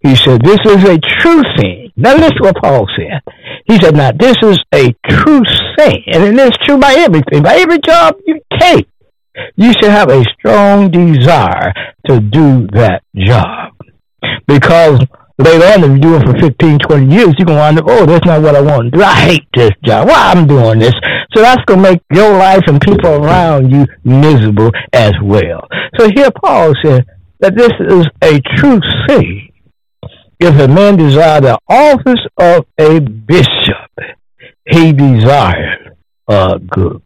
[0.00, 1.92] He said, this is a true thing.
[1.96, 3.20] Now listen what Paul said.
[3.66, 5.42] He said, now this is a true
[5.78, 6.02] thing.
[6.08, 8.88] And it is true by everything, by every job you take.
[9.56, 11.72] You should have a strong desire
[12.08, 13.72] to do that job.
[14.46, 15.00] Because
[15.38, 17.86] later on, if you do it for 15, 20 years, you're going to wind up,
[17.88, 19.02] oh, that's not what I want do.
[19.02, 20.08] I hate this job.
[20.08, 20.94] Why I'm doing this?
[21.34, 25.66] So that's going to make your life and people around you miserable as well.
[25.98, 27.06] So here Paul said
[27.40, 29.52] that this is a true thing.
[30.40, 34.16] If a man desire the office of a bishop,
[34.66, 35.94] he desires
[36.28, 37.02] a good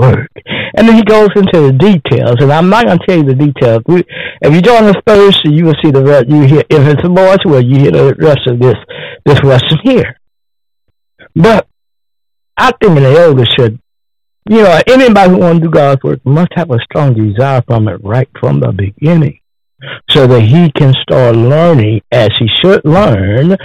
[0.00, 0.30] work.
[0.76, 3.34] And then he goes into the details, and I'm not going to tell you the
[3.34, 3.82] details.
[3.86, 4.04] We,
[4.40, 6.28] if you join us Thursday, you will see the rest.
[6.28, 8.76] You hear if it's Lord's will, you hear the rest of this
[9.26, 10.18] this lesson here.
[11.34, 11.68] But
[12.56, 13.78] I think the elders should,
[14.48, 17.88] you know, anybody who wants to do God's work must have a strong desire from
[17.88, 19.40] it right from the beginning,
[20.10, 23.56] so that he can start learning as he should learn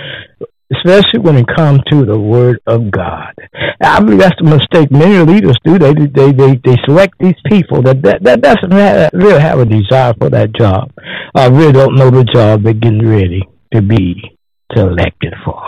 [0.74, 3.34] especially when it comes to the Word of God.
[3.82, 5.78] I believe that's the mistake many leaders do.
[5.78, 8.72] They they they, they select these people that that, that doesn't
[9.14, 10.92] really have a desire for that job.
[11.36, 13.42] I really don't know the job they're getting ready
[13.74, 14.38] to be
[14.76, 15.62] selected for.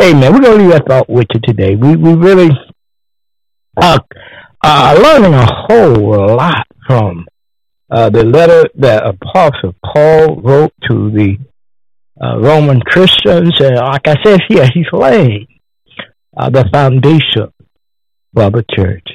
[0.00, 0.32] Amen.
[0.32, 1.76] We're gonna leave that thought with you today.
[1.76, 2.50] We we really
[3.76, 4.00] are
[4.64, 7.26] uh, learning a whole lot from
[7.90, 11.38] uh, the letter that Apostle Paul wrote to the
[12.24, 13.54] uh, Roman Christians.
[13.60, 15.46] And like I said here, he's laying
[16.36, 17.52] uh, the foundation
[18.34, 19.06] for the church.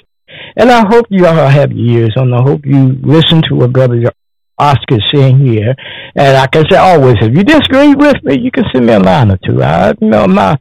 [0.56, 4.12] And I hope you all have ears and I hope you listen to what Brother
[4.58, 5.76] Oscar is saying here.
[6.16, 9.00] And I can say always, if you disagree with me, you can send me a
[9.00, 9.62] line or two.
[9.64, 10.60] I, you know, I'm not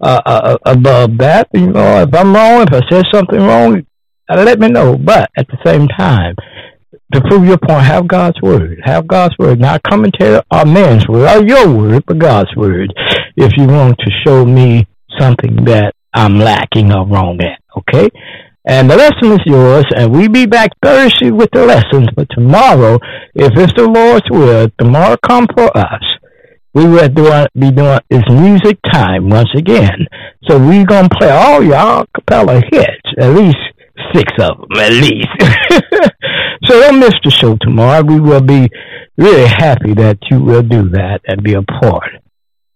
[0.00, 1.48] uh, uh, above that.
[1.52, 3.86] You know, if I'm wrong, if I said something wrong,
[4.28, 4.96] uh, let me know.
[4.96, 6.34] But at the same time,
[7.14, 8.80] to prove your point, have God's word.
[8.84, 9.60] Have God's word.
[9.60, 12.92] Not commentary or man's word or your word, but God's word.
[13.36, 14.86] If you want to show me
[15.18, 18.10] something that I'm lacking or wrong at, okay?
[18.66, 22.08] And the lesson is yours, and we be back Thursday with the lessons.
[22.16, 22.98] But tomorrow,
[23.34, 26.02] if it's the Lord's will, tomorrow come for us.
[26.72, 30.06] We will be doing it's music time once again.
[30.48, 33.58] So we gonna play all your acapella hits, at least
[34.12, 36.10] six of them, at least.
[36.66, 38.02] so don't miss the show tomorrow.
[38.02, 38.68] We will be
[39.16, 42.10] really happy that you will do that and be a part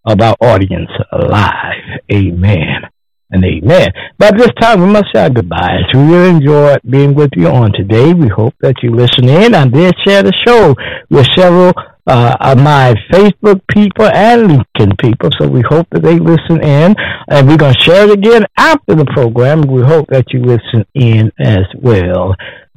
[0.05, 2.01] of our audience live.
[2.13, 2.83] Amen
[3.31, 3.89] and amen.
[4.19, 5.85] But this time we must say our goodbyes.
[5.93, 8.15] We really enjoyed being with you on today.
[8.15, 9.55] We hope that you listen in.
[9.55, 10.75] I did share the show
[11.11, 11.73] with several
[12.07, 16.95] uh, of my Facebook people and LinkedIn people, so we hope that they listen in.
[17.29, 19.61] And we're going to share it again after the program.
[19.63, 22.35] We hope that you listen in as well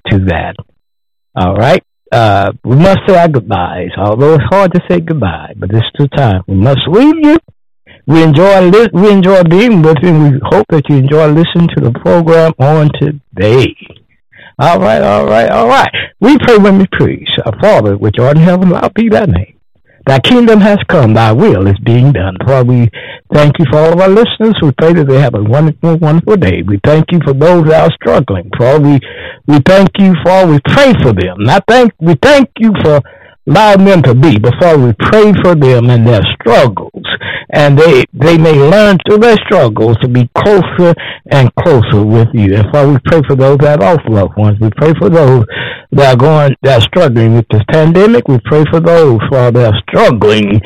[0.09, 0.55] to that.
[1.35, 1.83] All right.
[2.11, 6.09] Uh, we must say our goodbyes, although it's hard to say goodbye, but is the
[6.09, 6.43] time.
[6.47, 7.37] We must leave you
[8.07, 10.09] we enjoy li- we enjoy being with you.
[10.09, 13.75] And we hope that you enjoy listening to the program on today.
[14.59, 15.89] All right, all right, all right.
[16.19, 17.29] We pray when we preach.
[17.45, 19.55] Our Father, which art in heaven, hallowed be thy name.
[20.07, 22.35] Thy kingdom has come, thy will is being done.
[22.45, 22.89] Father, we
[23.33, 24.55] thank you for all of our listeners.
[24.61, 26.63] We pray that they have a wonderful, wonderful day.
[26.63, 28.49] We thank you for those that are struggling.
[28.57, 28.99] Father, we,
[29.47, 31.37] we thank you for, we pray for them.
[31.39, 33.01] Not thank, we thank you for
[33.47, 36.91] allow them to be before we pray for them and their struggles
[37.49, 40.93] and they they may learn through their struggles to be closer
[41.31, 44.69] and closer with you and so we pray for those that are loved ones we
[44.77, 45.43] pray for those
[45.91, 49.73] that are going that are struggling with this pandemic we pray for those while they're
[49.89, 50.61] struggling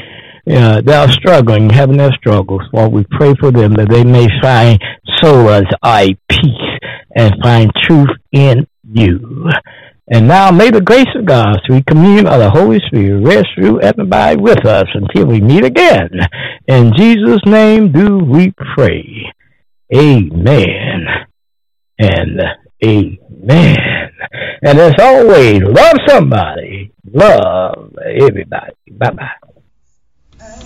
[0.48, 2.62] uh, they are struggling, having their struggles.
[2.70, 4.80] While we pray for them that they may find
[5.20, 6.80] solace, I peace,
[7.16, 9.50] and find truth in you.
[10.08, 13.82] And now may the grace of God, through communion of the Holy Spirit, rest through
[13.82, 16.10] everybody with us until we meet again.
[16.68, 19.32] In Jesus' name do we pray.
[19.96, 21.08] Amen
[21.98, 22.42] and
[22.84, 23.78] amen.
[24.62, 28.74] And as always, love somebody, love everybody.
[28.92, 30.66] Bye bye.